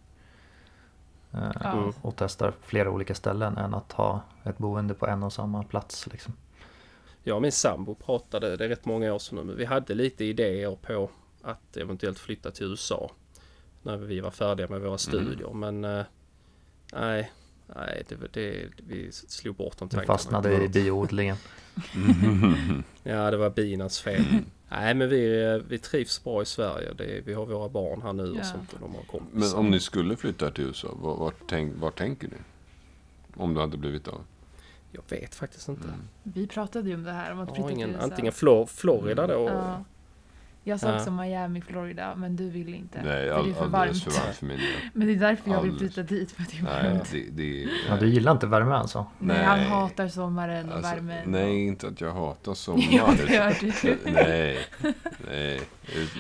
Eh, 1.34 1.52
Ja. 1.64 1.72
Mm. 1.72 1.94
Och 2.02 2.14
testar 2.18 2.54
flera 2.62 2.90
olika 2.90 3.16
ställen 3.16 3.58
än 3.58 3.74
att 3.74 3.92
ha 3.92 4.22
ett 4.44 4.58
boende 4.58 4.94
på 4.94 5.08
en 5.08 5.24
och 5.24 5.34
samma 5.34 5.64
plats. 5.64 6.08
Liksom. 6.12 6.34
Jag 7.24 7.36
och 7.36 7.42
min 7.42 7.52
sambo 7.52 7.96
pratade, 7.96 8.58
det 8.58 8.66
är 8.66 8.70
rätt 8.70 8.86
många 8.86 9.14
år 9.14 9.20
sedan 9.20 9.38
nu, 9.38 9.44
men 9.44 9.58
vi 9.58 9.66
hade 9.66 9.94
lite 9.94 10.26
idéer 10.26 10.76
på 10.82 11.10
att 11.42 11.78
eventuellt 11.78 12.20
flytta 12.20 12.52
till 12.52 12.66
USA. 12.66 13.12
När 13.84 13.98
vi 13.98 14.20
var 14.20 14.32
färdiga 14.32 14.68
med 14.68 14.82
våra 14.82 14.98
studier. 14.98 15.54
Men 15.54 15.84
eh, 15.86 16.06
nej, 16.94 17.32
nej 17.76 18.04
det, 18.10 18.16
det, 18.34 18.68
vi 18.88 19.12
slog 19.12 19.56
bort 19.56 19.78
de 19.78 19.88
Du 19.88 19.96
tankarna. 19.96 20.18
fastnade 20.18 20.64
i 20.64 20.70
biodlingen. 20.70 21.38
Ja, 23.04 23.32
det 23.32 23.38
var 23.38 23.50
binas 23.50 24.00
fel. 24.00 24.24
Nej 24.70 24.94
men 24.94 25.10
vi, 25.10 25.62
vi 25.68 25.78
trivs 25.80 26.24
bra 26.24 26.42
i 26.42 26.46
Sverige. 26.46 26.94
Det, 26.94 27.22
vi 27.26 27.34
har 27.34 27.46
våra 27.46 27.70
barn 27.70 28.02
här 28.02 28.14
nu 28.14 28.34
Ja. 28.36 28.40
och 28.40 28.46
sånt 28.46 28.74
och 28.74 28.80
de 28.80 28.96
har 28.96 29.04
kompisar. 29.04 29.40
Men 29.58 29.66
om 29.66 29.72
ni 29.72 29.80
skulle 29.80 30.16
flytta 30.16 30.52
till 30.52 30.64
USA, 30.64 30.88
var, 31.02 31.16
var, 31.18 31.34
tänk, 31.48 31.74
var 31.82 31.92
tänker 31.92 32.28
ni? 32.28 32.34
Om 33.38 33.54
det 33.54 33.60
hade 33.62 33.78
blivit 33.78 34.08
av? 34.08 34.22
Jag 34.92 35.04
vet 35.10 35.36
faktiskt 35.36 35.68
inte. 35.68 35.88
Vi 36.24 36.48
pratade 36.48 36.90
ju 36.90 36.96
om 36.96 37.04
det 37.04 37.12
här 37.12 37.32
om 37.32 37.40
att 37.40 37.48
Jag 37.48 37.56
flytta 37.56 37.62
har 37.64 37.70
till 37.70 37.78
ingen, 37.78 37.90
USA. 37.90 38.04
antingen 38.04 38.34
Flor, 38.34 38.66
Florida 38.66 39.28
då. 39.28 39.44
Ja. 39.50 39.84
Jag 40.68 40.80
sa 40.80 40.90
Ja. 40.90 40.96
också 40.96 41.12
Miami, 41.12 41.62
Florida, 41.62 42.16
men 42.16 42.36
du 42.36 42.50
vill 42.50 42.74
inte. 42.74 43.02
Nej, 43.04 43.06
för 43.06 43.26
det 43.26 43.36
all, 43.36 43.50
är 43.50 43.54
för 43.54 43.66
varmt. 43.68 44.04
för 44.04 44.12
varmt 44.12 44.36
för 44.36 44.46
min 44.46 44.58
del. 44.58 44.68
Men 44.94 45.08
det 45.08 45.14
är 45.14 45.18
därför 45.18 45.52
jag 45.52 45.62
vill 45.62 45.78
flytta 45.78 46.04
dit, 46.04 46.32
för 46.32 46.42
att 46.44 46.50
det 46.52 46.58
är 46.58 46.64
Nej, 46.64 46.94
varmt. 46.94 47.12
det, 47.12 47.26
det, 47.32 47.68
Ja, 47.90 47.96
du 48.00 48.10
gillar 48.10 48.32
inte 48.32 48.48
värme 48.48 48.76
alltså? 48.76 49.06
Nej, 49.20 49.44
han 49.44 49.60
Nej. 49.60 49.68
hatar 49.68 50.08
sommaren 50.08 50.70
och 50.70 50.76
alltså, 50.76 50.96
värmen. 50.96 51.24
Nej, 51.32 51.68
inte 51.68 51.88
att 51.88 52.02
jag 52.02 52.14
hatar 52.14 52.52
Ja, 52.52 52.56
sommar. 52.56 53.26
det 53.28 53.34
gör 53.34 53.56
du. 53.62 54.12
nej, 54.12 54.58
nej. 55.32 55.60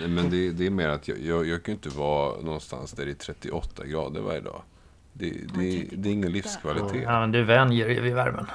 Men 0.07 0.29
det, 0.29 0.51
det 0.51 0.65
är 0.65 0.69
mer 0.69 0.89
att 0.89 1.07
jag, 1.07 1.19
jag, 1.19 1.47
jag 1.47 1.63
kan 1.63 1.71
ju 1.71 1.75
inte 1.75 1.89
vara 1.97 2.41
någonstans 2.41 2.91
där 2.91 3.05
det 3.05 3.11
är 3.11 3.15
38 3.15 3.85
grader 3.85 4.21
varje 4.21 4.41
dag. 4.41 4.61
Det, 5.13 5.29
det, 5.29 5.83
det 5.91 6.09
är 6.09 6.13
ingen 6.13 6.31
livskvalitet. 6.31 7.01
Ja, 7.03 7.19
men 7.19 7.31
du 7.31 7.43
vänjer 7.43 7.87
dig 7.87 8.01
vid 8.01 8.13
värmen. 8.15 8.45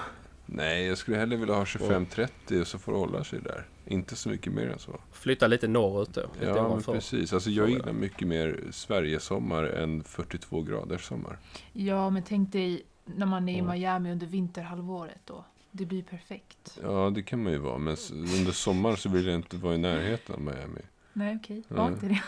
Nej, 0.52 0.86
jag 0.86 0.98
skulle 0.98 1.16
hellre 1.16 1.36
vilja 1.36 1.54
ha 1.54 1.64
25-30 1.64 2.60
och 2.60 2.66
så 2.66 2.78
får 2.78 2.92
det 2.92 2.98
hålla 2.98 3.24
sig 3.24 3.40
där. 3.40 3.66
Inte 3.86 4.16
så 4.16 4.28
mycket 4.28 4.52
mer 4.52 4.66
än 4.66 4.78
så. 4.78 5.00
Flytta 5.12 5.46
lite 5.46 5.68
norrut 5.68 6.14
då. 6.14 6.20
Lite 6.40 6.46
Ja, 6.46 6.68
men 6.68 6.82
precis. 6.82 7.32
Alltså 7.32 7.50
jag 7.50 7.70
gillar 7.70 7.92
mycket 7.92 8.28
mer 8.28 8.60
Sverigesommar 8.70 9.64
än 9.64 10.04
42 10.04 10.62
graders 10.62 11.04
sommar. 11.04 11.38
Ja, 11.72 12.10
men 12.10 12.22
tänk 12.22 12.52
dig 12.52 12.82
när 13.04 13.26
man 13.26 13.48
är 13.48 13.52
i 13.54 13.58
Mm. 13.58 13.70
Miami 13.80 14.12
under 14.12 14.26
vinterhalvåret 14.26 15.20
då. 15.24 15.44
Det 15.70 15.84
blir 15.86 16.02
perfekt. 16.02 16.78
Ja, 16.82 17.10
det 17.14 17.22
kan 17.22 17.42
man 17.42 17.52
ju 17.52 17.58
vara. 17.58 17.78
Men 17.78 17.96
under 18.12 18.52
sommaren 18.52 18.96
så 18.96 19.08
vill 19.08 19.26
jag 19.26 19.34
inte 19.34 19.56
vara 19.56 19.74
i 19.74 19.78
närheten 19.78 20.34
av 20.34 20.40
Miami. 20.40 20.80
Nej, 21.12 21.36
okej. 21.42 21.62
Var 21.68 21.86
Mm. 21.86 21.92
inte 21.94 22.06
det. 22.08 22.22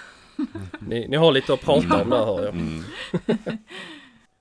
Ni, 0.80 1.08
ni 1.08 1.16
har 1.16 1.32
lite 1.32 1.52
att 1.54 1.60
prata 1.60 2.02
om 2.02 2.10
där 2.10 2.24
hör 2.24 2.44
jag. 2.44 2.54
Mm. 2.54 2.82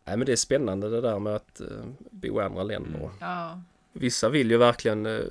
Nej 0.05 0.17
men 0.17 0.25
det 0.25 0.31
är 0.31 0.35
spännande 0.35 0.89
det 0.89 1.01
där 1.01 1.19
med 1.19 1.35
att 1.35 1.61
eh, 1.61 1.67
bo 2.11 2.41
i 2.41 2.43
andra 2.43 2.63
länder. 2.63 2.99
Mm. 2.99 3.11
Ja. 3.19 3.61
Vissa 3.93 4.29
vill 4.29 4.51
ju 4.51 4.57
verkligen 4.57 5.05
eh, 5.05 5.21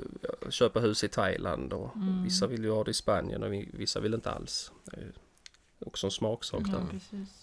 köpa 0.51 0.81
hus 0.81 1.05
i 1.05 1.09
Thailand 1.09 1.73
och 1.73 1.96
Mm. 1.96 2.23
vissa 2.25 2.46
vill 2.46 2.64
ju 2.64 2.70
ha 2.70 2.85
det 2.85 2.90
i 2.90 2.94
Spanien 2.94 3.42
och 3.42 3.53
vi- 3.53 3.68
vissa 3.73 4.01
vill 4.01 4.14
inte 4.14 4.31
alls. 4.31 4.73
Det 4.85 4.96
är 4.96 5.12
också 5.87 6.07
en 6.07 6.11
smaksak 6.11 6.62
ja, 6.73 6.87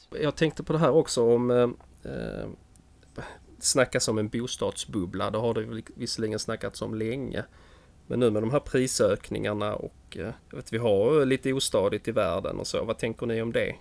där. 0.10 0.21
Jag 0.23 0.36
tänkte 0.36 0.63
på 0.63 0.73
det 0.73 0.80
här 0.80 0.91
också 0.91 1.34
om 1.36 1.51
eh, 1.51 1.69
eh, 2.12 2.47
snackas 3.60 4.08
om 4.08 4.17
en 4.17 4.30
bostadsbubbla. 4.30 5.32
Det 5.32 5.38
har 5.38 5.53
det 5.53 5.82
visserligen 5.95 6.39
snackats 6.39 6.82
om 6.82 6.95
länge. 6.95 7.43
Men 8.08 8.19
nu 8.19 8.30
med 8.32 8.43
de 8.43 8.51
här 8.51 8.60
prisökningarna 8.60 9.75
och 9.75 10.17
eh, 10.17 10.34
vet, 10.51 10.73
vi 10.73 10.77
har 10.77 11.25
lite 11.25 11.53
ostadigt 11.53 12.08
i 12.08 12.12
världen 12.12 12.60
och 12.60 12.67
så. 12.67 12.84
Vad 12.84 12.97
tänker 12.97 13.25
ni 13.25 13.41
om 13.41 13.51
det? 13.51 13.75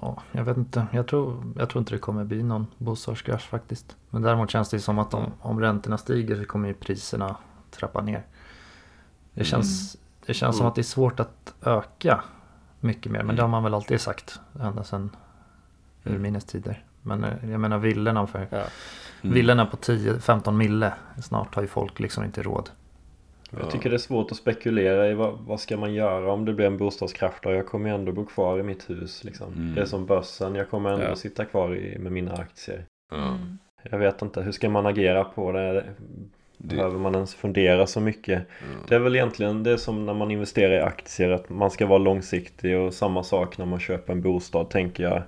Ja, 0.00 0.22
jag 0.32 0.44
vet 0.44 0.56
inte. 0.56 0.86
Jag 0.92 1.06
tror, 1.06 1.52
jag 1.58 1.68
tror 1.68 1.80
inte 1.80 1.94
det 1.94 1.98
kommer 1.98 2.24
bli 2.24 2.42
någon 2.42 2.66
bostadskrasch 2.78 3.48
faktiskt. 3.48 3.96
Men 4.10 4.22
däremot 4.22 4.50
känns 4.50 4.70
det 4.70 4.80
som 4.80 4.98
att 4.98 5.14
om, 5.14 5.32
om 5.40 5.60
räntorna 5.60 5.98
stiger 5.98 6.36
så 6.36 6.44
kommer 6.44 6.68
ju 6.68 6.74
priserna 6.74 7.36
trappa 7.70 8.00
ner. 8.02 8.24
Det 9.34 9.44
känns, 9.44 9.96
det 10.26 10.34
känns 10.34 10.56
som 10.56 10.62
Mm. 10.62 10.68
att 10.68 10.74
det 10.74 10.80
är 10.80 10.82
svårt 10.82 11.20
att 11.20 11.54
öka 11.62 12.24
mycket 12.80 13.12
mer. 13.12 13.22
Men 13.22 13.36
det 13.36 13.42
har 13.42 13.48
man 13.48 13.62
väl 13.62 13.74
alltid 13.74 14.00
sagt 14.00 14.40
ända 14.60 14.84
sedan 14.84 15.10
urminnes 16.04 16.44
tider. 16.44 16.84
Men 17.02 17.24
eh, 17.24 17.50
jag 17.50 17.60
menar 17.60 17.78
villorna 17.78 18.26
för 18.26 18.46
Ja. 18.50 18.62
Mm. 19.22 19.34
Villorna 19.34 19.66
på 19.66 19.76
10-15 19.76 20.52
mille. 20.52 20.94
Snart 21.22 21.54
har 21.54 21.62
ju 21.62 21.68
folk 21.68 22.00
liksom 22.00 22.24
inte 22.24 22.42
råd. 22.42 22.70
Jag 23.60 23.70
tycker 23.70 23.90
det 23.90 23.96
är 23.96 23.98
svårt 23.98 24.30
att 24.30 24.36
spekulera 24.36 25.08
i 25.10 25.14
vad, 25.14 25.38
vad 25.38 25.60
ska 25.60 25.76
man 25.76 25.94
göra 25.94 26.32
om 26.32 26.44
det 26.44 26.52
blir 26.52 26.66
en 26.66 26.76
bostadskrasch 26.78 27.34
då? 27.42 27.52
Jag 27.52 27.66
kommer 27.66 27.88
ju 27.88 27.94
ändå 27.94 28.12
bo 28.12 28.24
kvar 28.24 28.58
i 28.60 28.62
mitt 28.62 28.90
hus 28.90 29.24
liksom. 29.24 29.52
Mm. 29.52 29.74
Det 29.74 29.80
är 29.80 29.84
som 29.86 30.06
bössen, 30.06 30.54
jag 30.54 30.70
kommer 30.70 30.90
ändå 30.90 31.04
Ja. 31.04 31.16
sitta 31.16 31.44
kvar 31.44 31.74
i, 31.76 31.98
med 31.98 32.12
mina 32.12 32.32
aktier. 32.32 32.84
Mm. 33.12 33.58
Jag 33.90 33.98
vet 33.98 34.22
inte, 34.22 34.40
hur 34.42 34.52
ska 34.52 34.68
man 34.70 34.86
agera 34.86 35.24
på 35.24 35.52
det? 35.52 35.84
Det, 36.58 36.76
Behöver 36.76 36.98
man 36.98 37.14
ens 37.14 37.34
fundera 37.34 37.86
så 37.86 38.00
mycket? 38.00 38.42
ja. 38.60 38.86
Det 38.88 38.94
är 38.94 38.98
väl 38.98 39.16
egentligen 39.16 39.62
det 39.62 39.78
som 39.78 40.06
när 40.06 40.14
man 40.14 40.30
investerar 40.30 40.72
i 40.74 40.80
aktier 40.80 41.30
att 41.30 41.48
man 41.48 41.70
ska 41.70 41.86
vara 41.86 41.98
långsiktig 41.98 42.78
och 42.78 42.94
samma 42.94 43.22
sak 43.22 43.58
när 43.58 43.66
man 43.66 43.80
köper 43.80 44.12
en 44.12 44.22
bostad 44.22 44.70
tänker 44.70 45.02
jag. 45.04 45.22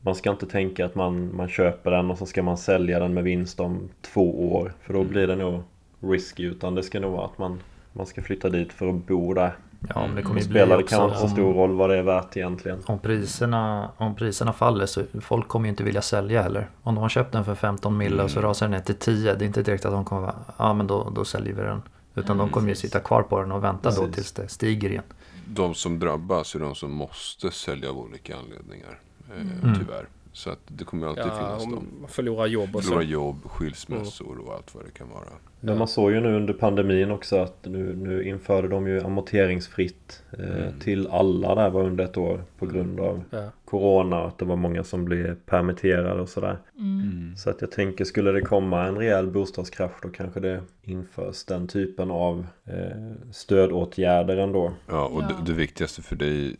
Man 0.00 0.14
ska 0.14 0.30
inte 0.30 0.46
tänka 0.46 0.84
att 0.84 0.94
man, 0.94 1.36
man 1.36 1.48
köper 1.48 1.90
den 1.90 2.10
och 2.10 2.18
så 2.18 2.26
ska 2.26 2.42
man 2.42 2.56
sälja 2.58 2.98
den 2.98 3.14
med 3.14 3.24
vinst 3.24 3.60
om 3.60 3.90
två 4.02 4.54
år 4.54 4.72
för 4.82 4.92
då 4.92 5.00
Mm. 5.00 5.12
blir 5.12 5.26
det 5.26 5.36
nog 5.36 5.62
risky 6.10 6.42
utan 6.44 6.74
det 6.74 6.82
ska 6.82 7.00
nog 7.00 7.12
vara 7.12 7.24
att 7.26 7.38
man, 7.38 7.60
man 7.92 8.06
ska 8.06 8.22
flytta 8.22 8.48
dit 8.48 8.72
för 8.72 8.88
att 8.88 9.06
bo 9.06 9.34
där. 9.34 9.56
Ja, 9.94 10.06
men 10.06 10.14
det 10.16 10.22
kommer 10.22 10.34
Då 10.40 10.44
ju 10.44 10.48
bli 10.48 10.54
spelar 10.60 10.76
det 10.76 10.82
kanske 10.82 11.04
inte 11.08 11.18
så 11.20 11.28
stor 11.28 11.54
roll 11.54 11.72
vad 11.76 11.90
det 11.90 11.96
är 11.98 12.02
värt 12.02 12.36
egentligen. 12.36 12.78
Om 12.86 12.98
priserna, 12.98 13.90
om 13.96 14.14
priserna 14.14 14.52
faller 14.52 14.86
så 14.86 15.02
folk 15.20 15.48
kommer 15.48 15.66
ju 15.66 15.70
inte 15.70 15.84
vilja 15.84 16.02
sälja 16.02 16.42
heller. 16.42 16.70
Om 16.82 16.94
de 16.94 17.00
har 17.02 17.08
köpt 17.08 17.32
den 17.32 17.44
för 17.44 17.54
15 17.54 17.96
mille 17.96 18.22
och 18.22 18.30
så 18.30 18.38
Mm. 18.38 18.48
rasar 18.48 18.66
den 18.66 18.70
ner 18.70 18.80
till 18.80 18.94
10. 18.94 19.34
Det 19.34 19.44
är 19.44 19.46
inte 19.46 19.62
direkt 19.62 19.84
att 19.84 19.92
de 19.92 20.04
kommer 20.04 20.22
vara, 20.22 20.34
ja 20.58 20.72
men 20.74 20.86
då, 20.86 21.10
då 21.14 21.24
säljer 21.24 21.54
vi 21.54 21.62
den. 21.62 21.82
Utan 22.14 22.36
Ja, 22.36 22.42
de 22.44 22.50
kommer 22.50 22.68
ju 22.68 22.72
precis. 22.74 22.90
sitta 22.90 23.00
kvar 23.00 23.22
på 23.22 23.40
den 23.40 23.52
och 23.52 23.64
vänta 23.64 23.90
då 23.90 23.96
Precis. 23.96 24.14
tills 24.14 24.32
det 24.32 24.48
stiger 24.48 24.90
igen. 24.90 25.02
De 25.46 25.74
som 25.74 25.98
drabbas 25.98 26.54
är 26.54 26.58
de 26.60 26.74
som 26.74 26.92
måste 26.92 27.50
sälja 27.50 27.90
av 27.90 27.98
olika 27.98 28.36
anledningar. 28.36 28.98
Eh, 29.36 29.40
Mm. 29.62 29.78
Tyvärr. 29.78 30.06
Så 30.36 30.50
att 30.50 30.58
det 30.66 30.84
kommer 30.84 31.06
alltid 31.06 31.24
Ja, 31.24 31.36
finnas 31.38 31.64
dem. 31.64 31.88
man 32.00 32.08
förlorar 32.10 32.46
jobb 32.46 32.76
och 32.76 32.82
så. 32.82 32.88
Förlora 32.88 33.04
jobb, 33.04 33.36
skilsmässor 33.44 34.38
och 34.46 34.54
allt 34.54 34.74
vad 34.74 34.84
det 34.84 34.90
kan 34.90 35.08
vara. 35.08 35.24
Men 35.60 35.78
man 35.78 35.88
såg 35.88 36.12
ju 36.12 36.20
nu 36.20 36.36
under 36.36 36.54
pandemin 36.54 37.10
också 37.10 37.36
att 37.36 37.58
nu, 37.64 37.96
nu 37.96 38.24
införde 38.28 38.68
de 38.68 38.86
ju 38.88 39.00
amorteringsfritt 39.00 40.22
eh, 40.38 40.44
Mm. 40.44 40.80
till 40.80 41.06
alla 41.10 41.54
där 41.54 41.70
var 41.70 41.82
under 41.82 42.04
ett 42.04 42.16
år 42.16 42.44
på 42.58 42.66
grund 42.66 43.00
av 43.00 43.22
Ja. 43.30 43.50
Corona 43.64 44.20
och 44.22 44.28
att 44.28 44.38
det 44.38 44.44
var 44.44 44.56
många 44.56 44.84
som 44.84 45.04
blev 45.04 45.34
permitterade 45.46 46.20
och 46.20 46.28
sådär. 46.28 46.58
Mm. 46.78 47.36
Så 47.36 47.50
att 47.50 47.60
jag 47.60 47.70
tänker 47.70 48.04
skulle 48.04 48.32
det 48.32 48.40
komma 48.40 48.86
en 48.86 48.96
rejäl 48.96 49.26
bostadskrasch 49.30 50.02
då 50.02 50.08
kanske 50.08 50.40
det 50.40 50.60
införs 50.82 51.44
den 51.44 51.68
typen 51.68 52.10
av 52.10 52.46
eh, 52.64 53.12
stödåtgärder 53.32 54.36
ändå. 54.36 54.72
Ja, 54.88 55.04
och 55.06 55.22
Ja. 55.22 55.28
Det, 55.28 55.52
det 55.52 55.58
viktigaste 55.58 56.02
för 56.02 56.16
dig 56.16 56.56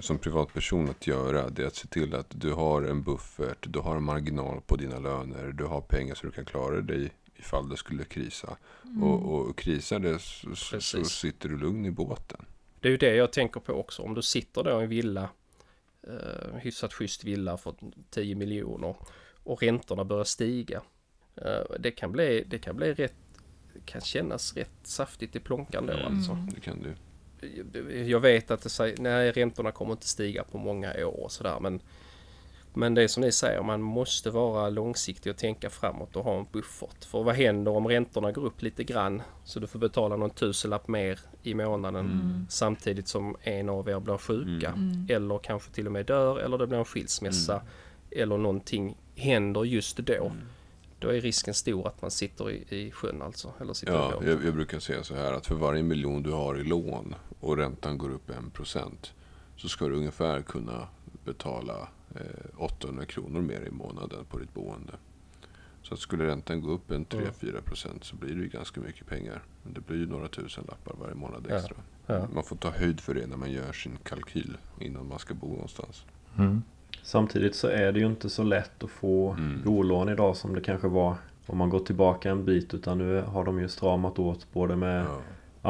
som 0.00 0.18
privatperson 0.18 0.90
att 0.90 1.06
göra 1.06 1.50
det 1.50 1.62
är 1.62 1.66
att 1.66 1.76
se 1.76 1.88
till 1.88 2.14
att 2.14 2.26
du 2.40 2.52
har 2.52 2.82
en 2.82 3.02
buffert, 3.02 3.66
du 3.72 3.78
har 3.78 3.96
en 3.96 4.02
marginal 4.02 4.60
på 4.60 4.76
dina 4.76 4.98
löner, 4.98 5.52
du 5.52 5.64
har 5.64 5.80
pengar 5.80 6.14
så 6.14 6.26
du 6.26 6.32
kan 6.32 6.44
klara 6.44 6.80
dig 6.80 7.10
ifall 7.36 7.68
det 7.68 7.76
skulle 7.76 8.04
krisa. 8.04 8.56
Mm. 8.84 9.02
Och, 9.02 9.48
och 9.48 9.58
krisar 9.58 9.98
det 9.98 10.18
så, 10.18 10.80
så 10.80 11.04
sitter 11.04 11.48
du 11.48 11.58
lugn 11.58 11.86
i 11.86 11.90
båten. 11.90 12.44
Det 12.80 12.88
är 12.88 12.92
ju 12.92 12.98
det 12.98 13.14
jag 13.14 13.32
tänker 13.32 13.60
på 13.60 13.72
också. 13.72 14.02
Om 14.02 14.14
du 14.14 14.22
sitter 14.22 14.64
då 14.64 14.80
i 14.80 14.82
en 14.82 14.88
villa, 14.88 15.28
eh, 16.02 16.56
hyfsat 16.56 16.92
schysst 16.92 17.24
villa 17.24 17.56
för 17.56 17.74
10 18.10 18.34
miljoner 18.34 18.96
och 19.44 19.62
räntorna 19.62 20.04
börjar 20.04 20.24
stiga. 20.24 20.82
Eh, 21.36 21.76
det 21.78 21.90
kan 21.90 22.12
bli, 22.12 22.44
det 22.46 22.58
kan 22.58 22.76
bli 22.76 22.94
rätt, 22.94 23.14
kan 23.84 24.00
kännas 24.00 24.56
rätt 24.56 24.70
saftigt 24.82 25.36
i 25.36 25.40
plånkan 25.40 25.86
då 25.86 25.92
Mm. 25.92 26.06
alltså. 26.06 26.38
Det 26.54 26.60
kan 26.60 26.82
du. 26.82 26.94
Jag 28.06 28.20
vet 28.20 28.50
att 28.50 28.62
det 28.62 28.68
säger, 28.68 28.96
nej 28.98 29.32
räntorna 29.32 29.72
kommer 29.72 29.92
inte 29.92 30.08
stiga 30.08 30.44
på 30.44 30.58
många 30.58 30.92
år 31.06 31.20
och 31.24 31.32
sådär 31.32 31.56
men 31.60 31.80
men 32.74 32.94
det 32.94 33.02
är 33.02 33.08
som 33.08 33.20
ni 33.20 33.32
säger, 33.32 33.62
man 33.62 33.82
måste 33.82 34.30
vara 34.30 34.68
långsiktig 34.70 35.30
och 35.30 35.36
tänka 35.36 35.70
framåt 35.70 36.16
och 36.16 36.24
ha 36.24 36.38
en 36.38 36.46
buffert. 36.52 37.04
För 37.04 37.22
vad 37.22 37.34
händer 37.34 37.70
om 37.72 37.88
räntorna 37.88 38.32
går 38.32 38.44
upp 38.44 38.62
lite 38.62 38.84
grann 38.84 39.22
så 39.44 39.60
du 39.60 39.66
får 39.66 39.78
betala 39.78 40.16
någon 40.16 40.30
tusenlapp 40.30 40.88
mer 40.88 41.18
i 41.42 41.54
månaden 41.54 42.06
Mm. 42.06 42.46
samtidigt 42.48 43.08
som 43.08 43.36
en 43.42 43.68
av 43.68 43.88
er 43.88 44.00
blir 44.00 44.16
sjuka 44.18 44.68
Mm. 44.68 45.06
eller 45.10 45.38
kanske 45.38 45.72
till 45.72 45.86
och 45.86 45.92
med 45.92 46.06
dör 46.06 46.38
eller 46.38 46.58
det 46.58 46.66
blir 46.66 46.78
en 46.78 46.84
skilsmässa 46.84 47.62
eller 48.10 48.36
någonting 48.36 48.96
händer 49.16 49.64
just 49.64 49.96
då. 49.96 50.32
Då 50.98 51.08
är 51.08 51.20
risken 51.20 51.54
stor 51.54 51.88
att 51.88 52.02
man 52.02 52.10
sitter 52.10 52.50
i, 52.50 52.64
i 52.68 52.90
sjön 52.90 53.22
alltså. 53.22 53.52
Eller 53.60 53.72
sitter 53.72 53.92
Ja, 53.92 54.20
jag, 54.24 54.44
jag 54.44 54.54
brukar 54.54 54.78
säga 54.78 55.04
så 55.04 55.14
här 55.14 55.32
att 55.32 55.46
för 55.46 55.54
varje 55.54 55.82
miljon 55.82 56.22
du 56.22 56.30
har 56.30 56.58
i 56.60 56.64
lån 56.64 57.14
och 57.40 57.56
räntan 57.56 57.98
går 57.98 58.10
upp 58.10 58.30
1% 58.30 59.12
så 59.56 59.68
ska 59.68 59.88
du 59.88 59.94
ungefär 59.94 60.42
kunna 60.42 60.88
betala 61.24 61.88
eh, 62.14 62.20
800 62.62 63.04
kronor 63.04 63.40
mer 63.40 63.60
i 63.60 63.70
månaden 63.70 64.24
på 64.24 64.38
ditt 64.38 64.54
boende. 64.54 64.92
Så 65.82 65.94
att 65.94 66.00
skulle 66.00 66.26
räntan 66.26 66.60
gå 66.60 66.70
upp 66.70 66.90
en 66.90 67.06
3-4% 67.06 68.02
så 68.02 68.16
blir 68.16 68.34
det 68.34 68.42
ju 68.42 68.48
ganska 68.48 68.80
mycket 68.80 69.06
pengar. 69.06 69.42
Men 69.62 69.72
det 69.72 69.80
blir 69.80 69.96
ju 69.96 70.06
några 70.06 70.28
tusen 70.28 70.64
lappar 70.68 70.94
varje 71.00 71.14
månad 71.14 71.46
Ja, 71.48 71.56
extra. 71.56 71.76
ja. 72.06 72.28
Man 72.34 72.44
får 72.44 72.56
ta 72.56 72.70
höjd 72.70 73.00
för 73.00 73.14
det 73.14 73.26
när 73.26 73.36
man 73.36 73.52
gör 73.52 73.72
sin 73.72 73.96
kalkyl 74.02 74.56
innan 74.80 75.08
man 75.08 75.18
ska 75.18 75.34
bo 75.34 75.48
någonstans. 75.48 76.04
Mm. 76.38 76.62
Samtidigt 77.02 77.54
så 77.56 77.68
är 77.68 77.92
det 77.92 78.00
ju 78.00 78.06
inte 78.06 78.30
så 78.30 78.42
lätt 78.42 78.84
att 78.84 78.90
få 78.90 79.30
Mm. 79.30 79.62
bolån 79.64 80.08
idag 80.08 80.36
som 80.36 80.54
det 80.54 80.60
kanske 80.60 80.88
var 80.88 81.14
om 81.46 81.58
man 81.58 81.70
går 81.70 81.80
tillbaka 81.80 82.30
en 82.30 82.44
bit 82.44 82.74
utan 82.74 82.98
nu 82.98 83.22
har 83.22 83.44
de 83.44 83.60
ju 83.60 83.68
stramat 83.68 84.18
åt 84.18 84.46
både 84.52 84.76
med 84.76 85.04
Ja. 85.04 85.18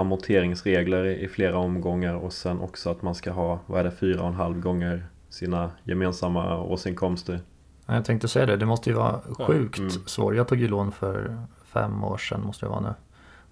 amorteringsregler 0.00 1.04
i 1.04 1.28
flera 1.28 1.58
omgångar 1.58 2.14
och 2.14 2.32
sen 2.32 2.60
också 2.60 2.90
att 2.90 3.02
man 3.02 3.14
ska 3.14 3.30
ha, 3.32 3.58
vad 3.66 3.80
är 3.80 3.84
det, 3.84 3.90
fyra 3.90 4.20
och 4.22 4.28
en 4.28 4.34
halv 4.34 4.60
gånger 4.60 5.06
sina 5.28 5.70
gemensamma 5.84 6.60
årsinkomster. 6.62 7.40
Ja, 7.86 7.94
Jag 7.94 8.04
tänkte 8.04 8.28
säga 8.28 8.46
det, 8.46 8.56
det 8.56 8.66
måste 8.66 8.90
ju 8.90 8.96
vara 8.96 9.20
sjukt 9.38 9.78
Mm. 9.78 9.90
svårt. 9.90 10.34
Jag 10.34 10.48
tog 10.48 10.58
ju 10.58 10.68
lån 10.68 10.92
för 10.92 11.36
fem 11.64 12.04
år 12.04 12.16
sedan 12.18 12.40
måste 12.40 12.66
det 12.66 12.70
vara 12.70 12.80
nu. 12.80 12.94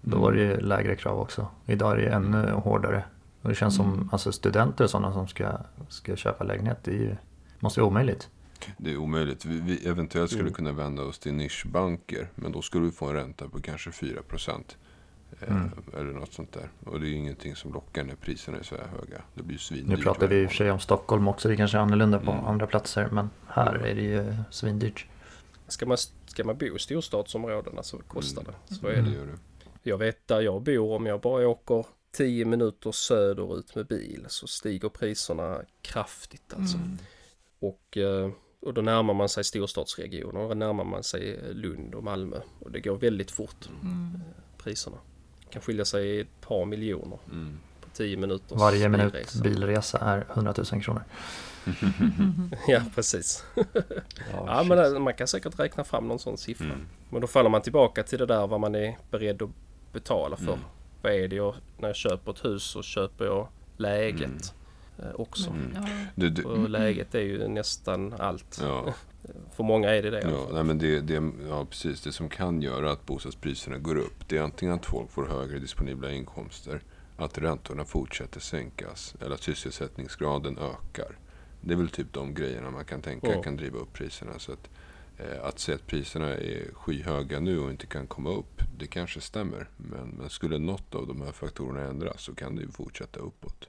Då 0.01 0.17
Mm. 0.17 0.21
var 0.23 0.33
det 0.33 0.39
ju 0.41 0.57
lägre 0.61 0.97
krav 0.97 1.21
också. 1.21 1.47
Idag 1.67 1.93
är 1.93 1.97
det 1.97 2.03
ju 2.03 2.09
ännu 2.09 2.51
hårdare. 2.51 3.05
Och 3.43 3.49
det 3.49 3.55
känns 3.55 3.77
som 3.77 4.09
alltså 4.13 4.33
studenter 4.33 4.85
och 4.85 4.91
sådana 4.91 5.13
som 5.13 5.29
ska, 5.29 5.49
ska 5.89 6.17
köpa 6.17 6.45
lägenhet, 6.45 6.79
det 6.85 6.91
är 6.91 6.95
ju, 6.99 7.17
måste 7.61 7.81
vara 7.81 7.89
omöjligt. 7.91 8.29
Det 8.79 8.93
är 8.93 8.97
omöjligt. 8.97 9.45
Vi, 9.45 9.61
vi 9.61 9.89
eventuellt 9.89 10.31
skulle 10.31 10.43
Mm. 10.43 10.55
kunna 10.55 10.73
vända 10.73 11.03
oss 11.03 11.19
till 11.19 11.35
nischbanker. 11.35 12.29
Men 12.35 12.53
då 12.53 12.63
skulle 12.63 12.85
vi 12.85 12.91
få 12.91 13.07
en 13.07 13.13
ränta 13.15 13.49
på 13.49 13.61
kanske 13.61 13.93
4 13.93 14.23
procent. 14.23 14.77
Mm. 15.49 15.71
Eller 15.95 16.13
något 16.13 16.33
sånt 16.33 16.53
där. 16.53 16.71
Och 16.85 17.01
det 17.01 17.09
är 17.09 17.13
ingenting 17.13 17.57
som 17.57 17.73
lockar 17.73 18.05
när 18.05 18.15
priserna 18.15 18.59
är 18.59 18.63
så 18.63 18.75
här 18.75 18.87
höga. 18.87 19.23
Det 19.35 19.43
blir 19.43 19.53
ju 19.55 19.59
svindyrt. 19.59 19.99
Nu 19.99 20.03
pratar 20.03 20.27
vi 20.27 20.43
i 20.43 20.47
och 20.47 20.51
för 20.51 20.57
sig 20.57 20.71
om 20.71 20.81
Stockholm 20.81 21.29
också, 21.29 21.49
det 21.49 21.57
kanske 21.57 21.77
är 21.79 21.83
annorlunda 21.83 22.19
på 22.21 22.31
Mm. 22.33 22.45
andra 22.45 22.67
platser. 22.67 23.09
Men 23.13 23.31
här 23.49 23.75
är 23.75 23.95
det 23.95 24.03
ju 24.03 24.35
svindyrt. 24.51 25.07
Ska 25.69 25.87
man, 25.87 25.97
ska 26.27 26.45
man 26.45 26.57
bo 26.59 26.77
i 26.77 26.79
storstadsområdena 26.79 27.83
så 27.83 27.99
kostar 27.99 28.45
det. 28.45 28.75
Så 28.75 28.87
är 28.87 28.93
Mm. 28.93 29.05
det. 29.05 29.11
Det 29.11 29.17
gör 29.17 29.27
det. 29.27 29.39
Jag 29.83 29.99
vet 29.99 30.29
där 30.29 30.41
jag 30.41 30.63
bor, 30.63 30.93
om 30.97 31.07
jag 31.07 31.21
bara 31.21 31.49
åker 31.49 31.87
10 32.13 32.45
minuter 32.45 32.93
söderut 32.93 33.75
med 33.75 33.87
bil 33.87 34.25
så 34.29 34.47
stiger 34.47 34.89
priserna 34.89 35.61
kraftigt 35.83 36.55
alltså. 36.57 36.77
Mm. 36.77 36.99
Och, 37.69 37.97
eh, 37.97 38.31
och 38.61 38.75
då 38.75 38.81
närmar 38.81 39.15
man 39.15 39.29
sig 39.29 39.45
storstadsregioner, 39.45 40.41
och 40.41 40.49
då 40.49 40.55
närmar 40.55 40.85
man 40.85 41.03
sig 41.03 41.41
Lund 41.55 41.95
och 41.95 42.05
Malmö. 42.05 42.37
Och 42.61 42.71
det 42.71 42.81
går 42.81 42.97
väldigt 42.97 43.31
fort, 43.31 43.69
Mm. 43.83 44.21
priserna. 44.59 44.97
Det 45.45 45.53
kan 45.53 45.63
skilja 45.63 45.85
sig 45.85 46.21
ett 46.21 46.41
par 46.41 46.65
miljoner 46.65 47.19
Mm. 47.33 47.59
på 47.81 47.89
10 47.93 48.17
minuter. 48.17 48.57
Varje 48.57 48.89
minut 48.89 49.35
bilresa 49.43 49.99
är 49.99 50.27
100 50.35 50.55
000 50.73 50.83
kronor. 50.83 51.03
Ja, 52.69 52.81
precis. 52.95 53.45
Ja, 54.33 54.59
shit. 54.61 54.69
men 54.69 55.03
man 55.03 55.15
kan 55.15 55.27
säkert 55.29 55.59
räkna 55.59 55.85
fram 55.85 56.09
någon 56.09 56.19
sån 56.19 56.39
siffra. 56.39 56.65
Mm. 56.67 56.87
Men 57.11 57.21
då 57.21 57.27
faller 57.27 57.51
man 57.51 57.63
tillbaka 57.63 58.03
till 58.03 58.19
det 58.19 58.27
där 58.27 58.47
vad 58.47 58.61
man 58.61 58.75
är 58.75 58.99
beredd 59.11 59.43
att 59.43 59.51
betala 59.93 60.37
för. 60.37 60.53
Mm. 60.53 60.65
Vad 61.03 61.13
är 61.13 61.29
det 61.29 61.37
jag, 61.37 61.55
när 61.79 61.89
jag 61.89 61.97
köper 61.97 62.33
ett 62.33 62.45
hus 62.45 62.63
så 62.63 62.83
köper 62.83 63.25
jag 63.25 63.49
läget 63.77 64.31
eh, 64.31 64.51
också. 65.15 65.51
Mm. 65.51 65.73
Ja. 65.75 65.89
Det, 66.15 66.31
det, 66.31 66.45
Och 66.45 66.71
läget 66.71 67.15
är 67.15 67.21
ju 67.21 67.49
nästan 67.49 68.13
allt. 68.19 68.59
ja, 68.63 68.95
För 69.57 69.65
många 69.65 69.91
är 69.95 70.03
det 70.03 70.11
det. 70.11 70.21
ja, 70.21 70.49
nej, 70.53 70.65
men 70.65 70.79
det, 70.79 71.01
det, 71.01 71.31
ja, 71.49 71.65
precis. 71.71 72.03
Det 72.03 72.13
som 72.13 72.29
kan 72.29 72.63
göra 72.63 72.93
att 72.93 73.07
bostadspriserna 73.07 73.79
går 73.79 73.97
upp. 73.97 74.29
Det 74.29 74.37
är 74.39 74.43
antingen 74.43 74.75
att 74.75 74.87
folk 74.87 75.11
får 75.11 75.27
högre 75.27 75.59
disponibla 75.59 76.11
inkomster. 76.13 76.81
Att 77.17 77.39
räntorna 77.39 77.85
fortsätter 77.85 78.41
sänkas. 78.41 79.15
Eller 79.21 79.35
att 79.35 79.43
sysselsättningsgraden 79.43 80.59
ökar. 80.59 81.19
Det 81.61 81.73
är 81.73 81.77
väl 81.77 81.89
typ 81.89 82.13
de 82.13 82.35
grejerna 82.35 82.71
man 82.71 82.85
kan 82.85 83.03
tänka 83.03 83.33
Ja. 83.33 83.43
kan 83.43 83.57
driva 83.57 83.79
upp 83.79 83.93
priserna. 83.93 84.39
Så 84.39 84.53
att, 84.53 84.71
eh, 85.19 85.45
att 85.45 85.59
säga 85.59 85.75
att 85.77 85.87
priserna 85.87 86.35
är 86.35 86.75
skyhöga 86.75 87.41
nu 87.41 87.59
och 87.59 87.71
inte 87.71 87.87
kan 87.87 88.07
komma 88.07 88.31
upp. 88.31 88.63
Det 88.79 88.87
kanske 88.87 89.21
stämmer. 89.21 89.69
Men, 89.77 90.09
men 90.09 90.31
skulle 90.31 90.59
något 90.59 90.95
av 90.95 91.07
de 91.07 91.21
här 91.23 91.33
faktorerna 91.33 91.81
ändras 91.81 92.23
så 92.23 92.35
kan 92.35 92.57
det 92.57 92.63
ju 92.63 92.69
fortsätta 92.71 93.21
uppåt. 93.21 93.69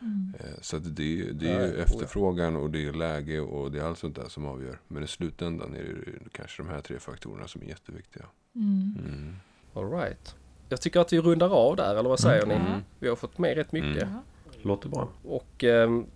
Mm. 0.00 0.32
Eh, 0.40 0.46
Så 0.60 0.78
det, 0.78 1.32
det 1.32 1.48
är 1.50 1.66
ju 1.66 1.76
ja. 1.76 1.82
efterfrågan 1.82 2.56
och 2.56 2.70
det 2.70 2.86
är 2.86 2.92
läge 2.92 3.40
och 3.40 3.72
det 3.72 3.78
är 3.78 3.82
allt 3.84 3.98
sånt 3.98 4.16
där 4.16 4.28
som 4.28 4.46
avgör. 4.46 4.78
Men 4.88 5.02
i 5.02 5.06
slutändan 5.06 5.74
är 5.74 5.82
det 5.82 6.30
kanske 6.32 6.62
de 6.62 6.68
här 6.68 6.80
tre 6.80 6.98
faktorerna 6.98 7.48
som 7.48 7.62
är 7.62 7.66
jätteviktiga. 7.66 8.24
Mm. 8.54 8.94
Mm. 9.08 9.36
All 9.74 9.90
right. 9.90 10.34
Jag 10.68 10.80
tycker 10.80 11.00
att 11.00 11.12
vi 11.12 11.20
rundar 11.20 11.50
av 11.50 11.76
där, 11.76 11.96
eller 11.96 12.08
vad 12.08 12.20
säger 12.20 12.42
Mm. 12.42 12.58
ni? 12.62 12.68
Vi 12.98 13.08
har 13.08 13.16
fått 13.16 13.38
med 13.38 13.56
rätt 13.56 13.72
mycket. 13.72 14.02
Mm. 14.02 14.18
Låter 14.62 14.88
bra. 14.88 15.08
Och 15.24 15.64
ehm, 15.64 16.06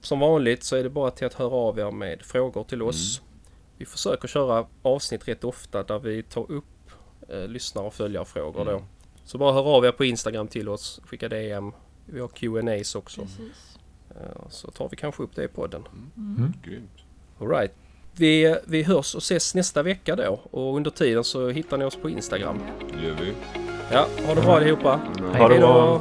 som 0.00 0.20
vanligt 0.20 0.62
så 0.64 0.76
är 0.76 0.82
det 0.82 0.90
bara 0.90 1.10
till 1.10 1.26
att 1.26 1.34
höra 1.34 1.54
av 1.54 1.78
er 1.78 1.90
med 1.90 2.22
frågor 2.22 2.64
till 2.64 2.82
oss. 2.82 3.22
Vi 3.76 3.84
försöker 3.86 4.28
köra 4.28 4.66
avsnitt 4.82 5.28
rätt 5.28 5.44
ofta 5.44 5.82
där 5.82 5.98
vi 5.98 6.22
tar 6.22 6.50
upp 6.52 6.64
eh, 7.28 7.48
lyssnare 7.48 7.86
och 7.86 7.94
följarfrågor 7.94 8.64
då. 8.64 8.70
Mm. 8.70 8.84
Så 9.24 9.38
bara 9.38 9.52
hör 9.52 9.76
av 9.76 9.84
er 9.84 9.92
på 9.92 10.04
Instagram 10.04 10.48
till 10.48 10.68
oss, 10.68 11.00
skicka 11.04 11.28
DM. 11.28 11.72
Vi 12.12 12.20
har 12.20 12.28
Q&As 12.28 12.94
också. 12.94 13.20
Precis. 13.20 13.78
Eh, 14.10 14.48
Så 14.50 14.70
tar 14.70 14.88
vi 14.88 14.96
kanske 14.96 15.22
upp 15.22 15.34
det 15.36 15.44
i 15.44 15.48
podden. 15.48 15.82
Mm. 16.16 16.52
Grymt. 16.64 16.90
All 17.40 17.48
right. 17.48 17.72
Vi, 18.16 18.56
vi 18.66 18.82
hörs 18.82 19.14
och 19.14 19.22
ses 19.22 19.54
nästa 19.54 19.82
vecka 19.82 20.16
då 20.16 20.40
och 20.50 20.76
under 20.76 20.90
tiden 20.90 21.24
så 21.24 21.48
hittar 21.48 21.78
ni 21.78 21.84
oss 21.84 21.96
på 21.96 22.10
Instagram. 22.10 22.58
Det 22.94 23.06
gör 23.06 23.14
vi. 23.14 23.32
Ja, 23.92 24.06
ha 24.26 24.34
det 24.34 24.40
bra 24.40 24.56
allihopa. 24.56 25.00
Ha 25.18 25.32
det 25.32 25.38
Hej 25.38 25.48
då! 25.48 25.66
bra. 25.66 26.00